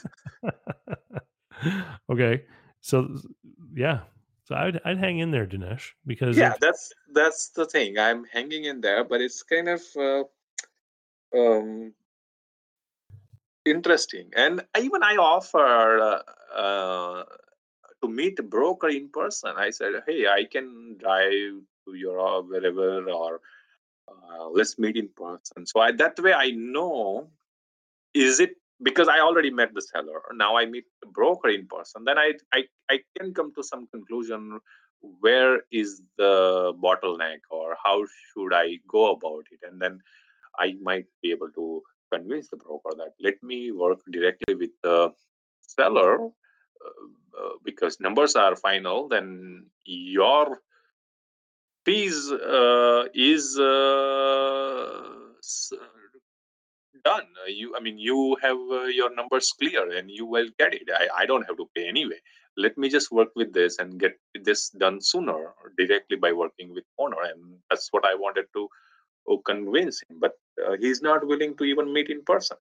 [2.09, 2.43] okay.
[2.81, 3.17] So,
[3.75, 4.01] yeah.
[4.47, 7.99] So I'd, I'd hang in there, Dinesh, because yeah, that's that's the thing.
[7.99, 10.23] I'm hanging in there, but it's kind of uh,
[11.37, 11.93] um,
[13.65, 14.31] interesting.
[14.37, 16.21] And even I offer uh,
[16.57, 17.23] uh,
[18.01, 19.51] to meet a broker in person.
[19.57, 23.41] I said, hey, I can drive to your wherever or
[24.07, 27.29] uh, let's meet in person so I, that way i know
[28.13, 30.21] is it because i already met the seller.
[30.33, 32.03] Now i meet the broker in person.
[32.05, 34.59] Then I, I i can come to some conclusion
[35.19, 39.59] where is the bottleneck or how should i go about it?
[39.67, 39.99] And then
[40.59, 45.11] i might be able to convince the broker that let me work directly with the
[45.61, 47.05] seller uh,
[47.39, 50.61] uh, because numbers are final then your
[51.85, 55.03] fees uh, is uh,
[57.07, 57.27] done.
[57.59, 60.87] You, I mean, you have uh, your numbers clear and you will get it.
[61.01, 62.19] I, I don't have to pay anyway.
[62.65, 64.13] Let me just work with this and get
[64.47, 65.39] this done sooner
[65.77, 67.21] directly by working with owner.
[67.31, 68.67] And that's what I wanted to
[69.31, 70.17] uh, convince him.
[70.19, 70.33] But
[70.65, 72.57] uh, he's not willing to even meet in person.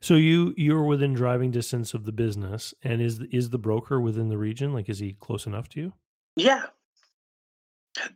[0.00, 4.28] So you you're within driving distance of the business, and is is the broker within
[4.28, 4.72] the region?
[4.72, 5.92] Like, is he close enough to you?
[6.36, 6.66] Yeah,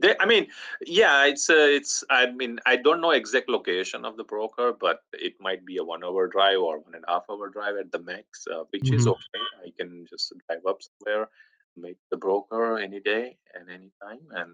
[0.01, 0.47] they, I mean,
[0.87, 2.05] yeah, it's uh, it's.
[2.11, 5.85] I mean, I don't know exact location of the broker, but it might be a
[5.85, 9.11] one-hour drive or one and a half-hour drive at the max, uh, which is hmm
[9.11, 9.45] okay.
[9.67, 11.29] I can just drive up somewhere,
[11.77, 14.51] meet the broker any day and any time, and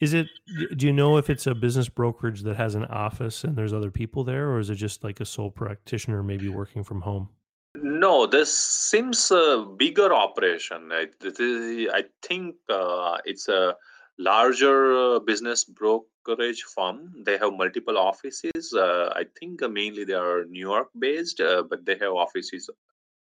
[0.00, 0.28] Is it?
[0.76, 3.90] Do you know if it's a business brokerage that has an office and there's other
[3.90, 7.28] people there, or is it just like a sole practitioner, maybe working from home?
[7.74, 10.90] no, this seems a bigger operation.
[10.92, 13.76] I, this is- I think uh, it's a
[14.18, 17.12] larger uh, business brokerage firm.
[17.24, 18.72] They have multiple offices.
[18.74, 22.70] Uh, I think uh, mainly they are New York based, but they have offices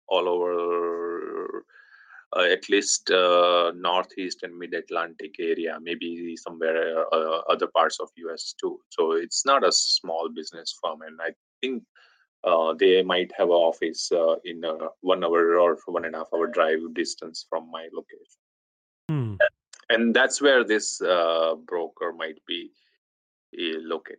[0.08, 1.64] all over
[2.36, 8.54] uh, at least uh, northeast and mid-Atlantic area, maybe somewhere uh, other parts of US
[8.60, 8.80] too.
[8.90, 11.30] So it's not a small business firm, and I
[11.60, 11.84] think
[12.78, 14.10] they might have an office
[14.44, 14.62] in
[15.00, 18.43] one hour or one and a half hour drive distance from my location.
[19.90, 22.70] And that's where this uh, broker might be
[23.58, 24.18] uh, located.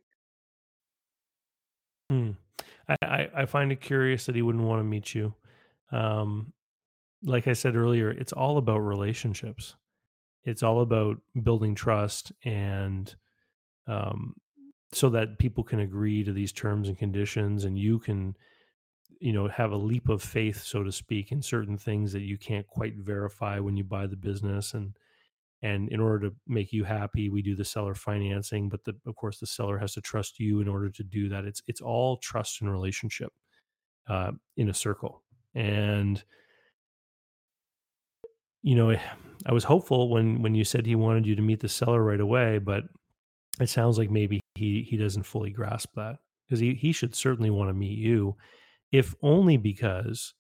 [2.10, 2.32] Hmm.
[2.88, 5.34] I, I I find it curious that he wouldn't want to meet you.
[5.92, 6.54] Um,
[7.24, 9.76] like I said earlier, it's all about relationships.
[10.44, 13.14] It's all about building trust and
[13.88, 14.36] um,
[14.92, 18.36] so that people can agree to these terms and conditions and you can
[19.20, 22.38] you know have a leap of faith so to speak in certain things that you
[22.38, 24.94] can't quite verify when you buy the business and
[25.66, 29.16] and in order to make you happy we do the seller financing but the, of
[29.16, 31.46] course the seller has to trust you in order to do that.
[31.46, 33.34] It's it's all trust and relationship
[34.08, 35.24] uh, in a circle.
[35.56, 36.24] And
[38.66, 38.98] you know
[39.46, 42.20] i was hopeful when when you said he wanted you to meet the seller right
[42.20, 42.84] away but
[43.62, 47.52] it sounds like maybe he he doesn't fully grasp that because he, he should certainly
[47.52, 48.36] want to meet you
[48.92, 50.34] if only because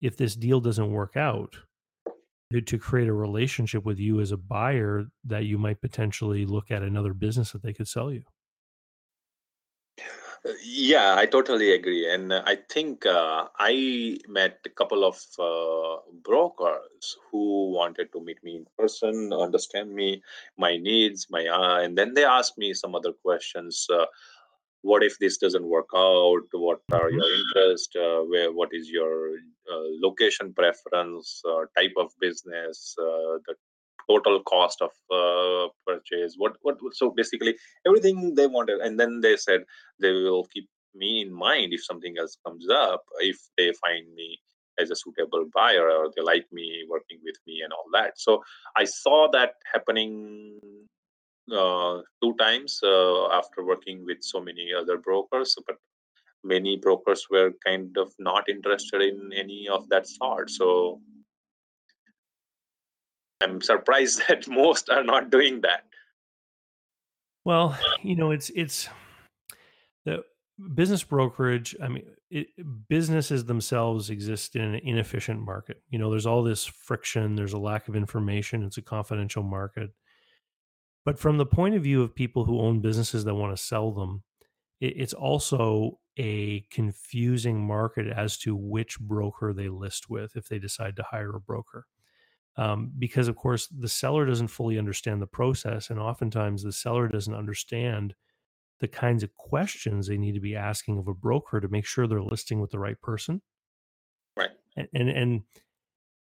[0.00, 1.54] if this deal doesn't work out
[2.52, 6.82] to, create a relationship with you as a buyer that you might potentially look at
[6.82, 8.22] another business that they could sell you
[10.44, 12.08] Uh, Yeah, I totally agree.
[12.12, 18.20] And uh, I think uh, I met a couple of uh, brokers who wanted to
[18.20, 20.22] meet me in person, understand me,
[20.56, 23.88] my needs, my uh, and then they asked me some other questions.
[24.90, 26.44] What if this doesn't work out?
[26.52, 27.94] What are your interests?
[27.96, 29.12] Uh, where what is your
[29.72, 31.42] uh, location preference?
[31.48, 32.94] Uh, type of business?
[32.98, 33.54] Uh, the
[34.08, 36.34] total cost of uh, purchase?
[36.36, 36.76] What what?
[36.92, 37.56] So basically
[37.86, 39.62] everything they wanted, and then they said
[40.00, 44.38] they will keep me in mind if something else comes up if they find me
[44.78, 48.42] as a suitable buyer or they like me working with me and all that so
[48.76, 50.58] i saw that happening
[51.48, 55.76] two times uh, after working with so many other brokers but
[56.44, 60.50] many brokers were kind of not interested in any of that sort.
[60.50, 61.00] So
[63.42, 65.84] i'm surprised that most are not doing that.
[67.44, 68.88] Well you know it's it's
[70.04, 70.24] the
[70.74, 72.48] business brokerage i mean it,
[72.88, 75.82] businesses themselves exist in an inefficient market.
[75.90, 79.90] You know there's all this friction there's a lack of information it's a confidential market
[81.06, 83.92] but from the point of view of people who own businesses that want to sell
[83.92, 84.22] them
[84.80, 90.58] it, it's also a confusing market as to which broker they list with if they
[90.58, 91.86] decide to hire a broker.
[92.58, 97.06] Um, because of course the seller doesn't fully understand the process and oftentimes the seller
[97.06, 98.14] doesn't understand
[98.80, 102.06] the kinds of questions they need to be asking of a broker to make sure
[102.06, 103.42] they're listing with the right person.
[104.36, 104.50] Right.
[104.74, 105.42] And and and,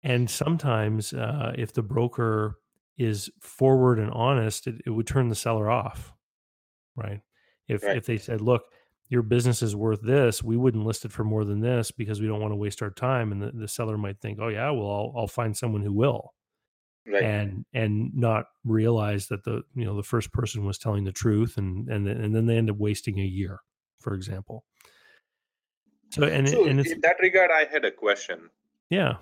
[0.04, 2.58] and sometimes uh, if the broker
[3.00, 6.14] is forward and honest it, it would turn the seller off
[6.96, 7.22] right?
[7.68, 7.98] If right.
[7.98, 8.64] if they said look
[9.08, 12.28] your business is worth this we wouldn't list it for more than this because we
[12.28, 14.90] don't want to waste our time and the, the seller might think oh yeah well
[14.90, 16.34] I'll, I'll find someone who will
[17.08, 17.24] right.
[17.24, 21.58] and and not realize that the you know the first person was telling the truth
[21.58, 23.60] and and then- and then they end up wasting a year
[24.00, 24.64] for example.
[26.12, 28.50] So and so and in that regard i had a question.
[28.90, 29.18] Yeah.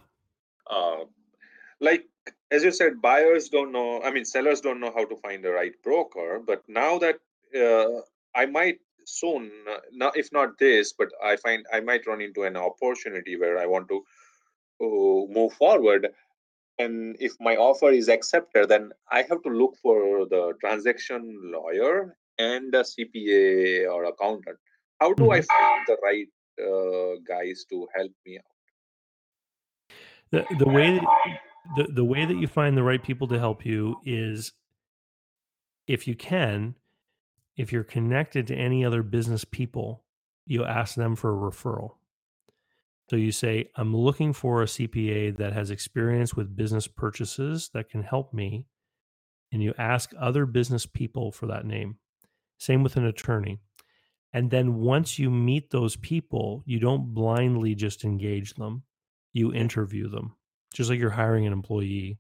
[0.69, 1.05] Uh,
[1.81, 2.05] like
[2.51, 5.51] as you said buyers don't know i mean sellers don't know how to find the
[5.51, 7.17] right broker but now that
[7.63, 8.01] uh,
[8.35, 12.43] i might soon uh, now if not this but i find i might run into
[12.43, 14.03] an opportunity where i want to
[14.81, 16.07] uh, move forward.
[16.79, 21.21] And if my offer is accepted then i have to look for the transaction
[21.53, 24.57] lawyer and a cpa or accountant.
[24.99, 25.47] How do i Mhm.
[25.51, 26.29] find the right
[26.67, 28.55] uh, guys to help me out?
[30.31, 31.39] The the way that,
[31.75, 34.53] the the way that you find the right people to help you is
[35.87, 36.75] if you can
[37.57, 40.05] if you're connected to any other business people
[40.45, 41.91] you ask them for a referral
[43.09, 47.89] So you say, I'm looking for a CPA that has experience with business purchases that
[47.89, 48.67] can help me.
[49.53, 51.97] And you ask other business people for that name.
[52.59, 53.59] Same with an attorney.
[54.33, 58.83] And then once you meet those people, you don't blindly just engage them,
[59.33, 60.36] you interview them,
[60.73, 62.17] just like you're hiring an employee.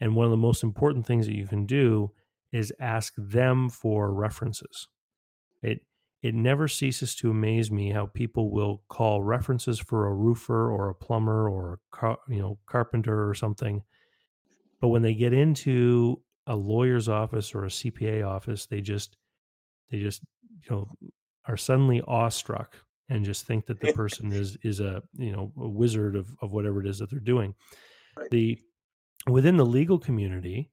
[0.00, 2.12] And one of the most important things that you can do
[2.52, 4.88] is ask them for references.
[5.62, 5.80] It
[6.22, 10.88] it never ceases to amaze me how people will call references for a roofer or
[10.88, 13.82] a plumber or a car, you know carpenter or something
[14.80, 19.16] but when they get into a lawyer's office or a CPA office they just
[19.90, 20.22] they just
[20.62, 20.88] you know
[21.46, 22.76] are suddenly awestruck
[23.08, 26.52] and just think that the person is is a you know a wizard of of
[26.52, 27.54] whatever it is that they're doing.
[28.16, 28.30] Right.
[28.30, 28.58] the
[29.28, 30.70] within the legal community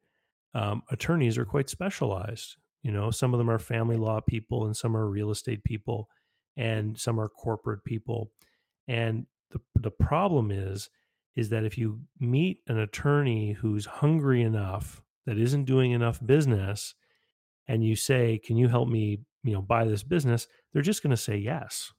[0.54, 4.76] um, attorneys are quite specialized you know some of them are family law people and
[4.76, 6.10] some are real estate people
[6.60, 8.32] and some are corporate people.
[8.88, 10.90] And the the problem is
[11.36, 16.96] is that if you meet an attorney who's hungry enough that isn't doing enough business
[17.68, 20.48] and you say can you help me you know buy this business?
[20.72, 21.92] they're just going to say yes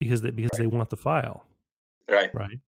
[0.00, 1.46] because they because they want the file
[2.10, 2.32] Right.
[2.32, 2.60] right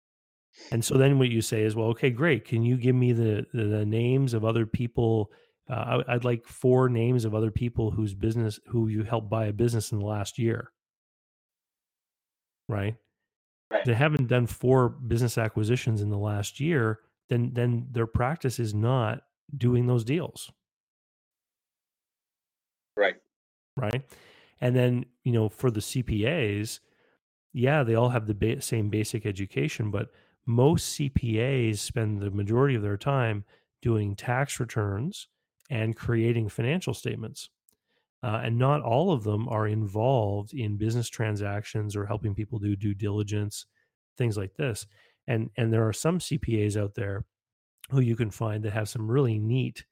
[0.73, 3.47] and so then what you say is well okay great can you give me the
[3.55, 5.33] the, the names of other people
[5.71, 9.47] uh, I, i'd like four names of other people whose business who you helped buy
[9.47, 10.73] a business in the last year
[12.69, 12.97] right
[13.71, 13.85] Right.
[13.85, 17.01] they haven't done four business acquisitions in the last year
[17.31, 19.23] then then their practice is not
[19.57, 20.51] doing those deals
[22.97, 23.17] Right.
[23.77, 24.03] right?
[24.63, 26.81] And then, you know, for the CPAs,
[27.53, 30.09] yeah, they all have the ba- same basic education, but
[30.47, 33.45] most CPAs spend the majority of their time
[33.83, 35.29] doing tax returns
[35.71, 37.51] and creating financial statements.
[38.23, 42.77] Uh, and not all of them are involved in business transactions or helping people do
[42.77, 43.65] due diligence,
[44.19, 44.87] things like this.
[45.27, 47.25] And and there are some CPAs out there
[47.91, 49.85] who you can find that have some really neat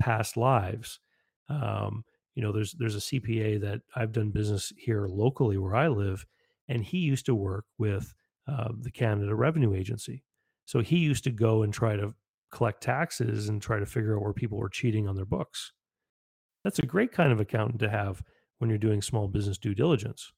[0.00, 1.00] past lives.
[1.48, 5.88] Um, you know, there's there's a CPA that I've done business here locally where I
[5.88, 6.24] live,
[6.68, 8.12] and he used to work with
[8.46, 10.24] uh, the Canada Revenue Agency.
[10.66, 12.14] So he used to go and try to
[12.50, 15.72] collect taxes and try to figure out where people were cheating on their books.
[16.64, 18.22] That's a great kind of accountant to have
[18.58, 20.32] when you're doing small business due diligence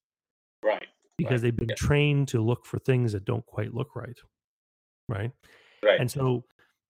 [0.62, 0.86] Right.
[1.16, 1.42] because Right.
[1.42, 1.74] they've been Yeah.
[1.76, 4.18] trained to look for things that don't quite look right.
[5.08, 5.32] Right.
[5.82, 6.00] Right.
[6.00, 6.44] And so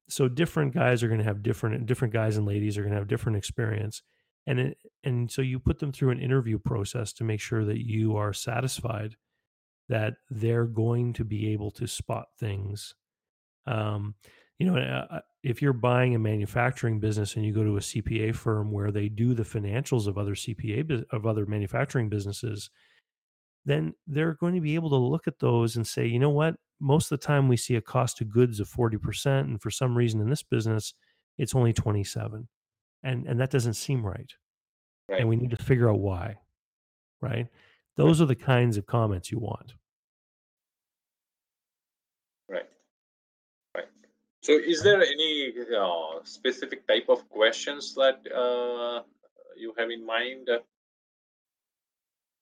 [0.08, 2.98] so different guys are going to have different different guys and ladies are going to
[2.98, 4.02] have different experience.
[4.46, 7.78] And it, and so you put them through an interview process to make sure that
[7.86, 9.14] you are satisfied
[9.90, 12.94] that they're going to be able to spot things.
[13.66, 14.14] Um,
[14.58, 18.34] you know, uh, if you're buying a manufacturing business and you go to a CPA
[18.34, 22.70] firm where they do the financials of other CPA of other manufacturing businesses,
[23.64, 26.54] then they're going to be able to look at those and say, you know what?
[26.78, 29.40] Most of the time we see a cost of goods of 40%.
[29.40, 30.94] And for some reason in this business,
[31.36, 32.48] it's only 27.
[33.02, 34.30] And, and that doesn't seem right.
[35.08, 35.20] Right.
[35.20, 36.36] And we need to figure out why.
[37.20, 37.48] Right.
[37.96, 39.74] Those are the kinds of comments you want.
[42.48, 42.68] Right.
[43.76, 43.84] Right.
[44.42, 49.02] So, is there any uh, specific type of questions that uh,
[49.56, 50.48] you have in mind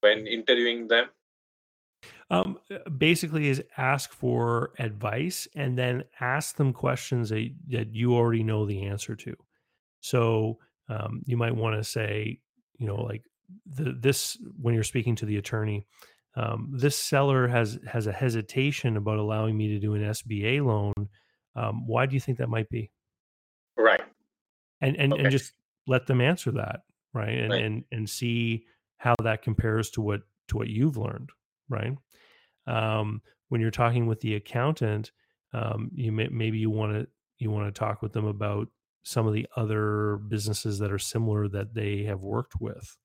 [0.01, 1.07] when interviewing them?
[2.31, 2.59] Um,
[2.99, 8.67] basically, is ask for advice and then ask them questions that, that you already know
[8.67, 9.35] the answer to.
[10.01, 10.59] So
[10.89, 12.41] um, you might want to say,
[12.79, 13.25] you know, like
[13.67, 15.87] the, this when you're speaking to the attorney,
[16.37, 21.09] um, this seller has has a hesitation about allowing me to do an SBA loan.
[21.57, 22.91] Um, why do you think that might be?
[23.77, 24.03] Right.
[24.81, 25.23] And and, Okay.
[25.23, 25.53] and just
[25.87, 27.39] let them answer that, right?
[27.39, 27.65] And Right.
[27.65, 28.67] and and see
[28.99, 31.31] how that compares to what to what you've learned,
[31.69, 31.97] right?
[32.67, 35.13] Um, when you're talking with the accountant,
[35.53, 37.09] um, you may, maybe you want to
[37.39, 38.69] you want to talk with them about
[39.05, 42.99] some of the other businesses that are similar that they have worked with,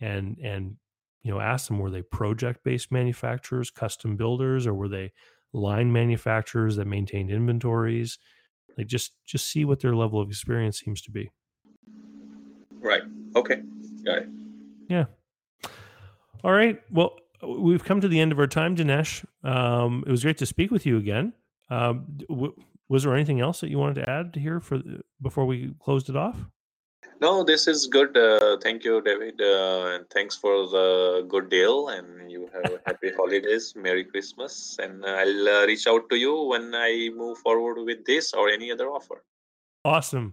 [0.00, 0.76] and and
[1.22, 5.12] you know ask them were they project based manufacturers, custom builders, or were they
[5.52, 8.18] line manufacturers that maintained inventories?
[8.76, 11.30] Like just just see what their level of experience seems to be.
[12.80, 13.02] Right.
[13.34, 13.62] Okay.
[14.04, 14.28] Got it.
[14.88, 15.04] Yeah.
[16.44, 16.80] All right.
[16.90, 19.24] Well, we've come to the end of our time, Dinesh.
[19.42, 21.32] Um, it was great to speak with you again.
[21.70, 22.54] Um, w-
[22.88, 24.80] was there anything else that you wanted to add here for
[25.20, 26.36] before we closed it off?
[27.20, 28.16] No, this is good.
[28.16, 31.88] Uh, thank you, David, uh, and thanks for the good deal.
[31.88, 36.42] And you have a happy holidays, Merry Christmas, and I'll uh, reach out to you
[36.42, 39.24] when I move forward with this or any other offer.
[39.84, 40.32] Awesome.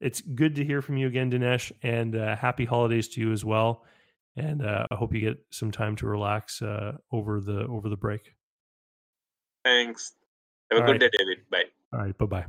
[0.00, 3.44] It's good to hear from you again, Dinesh, and uh, happy holidays to you as
[3.44, 3.84] well.
[4.36, 7.96] and uh, I hope you get some time to relax uh, over the over the
[7.96, 8.34] break.
[9.64, 10.14] Thanks.
[10.70, 11.12] Have a All good right.
[11.12, 11.38] day, David.
[11.50, 11.64] Bye.
[11.92, 12.46] All right, bye bye.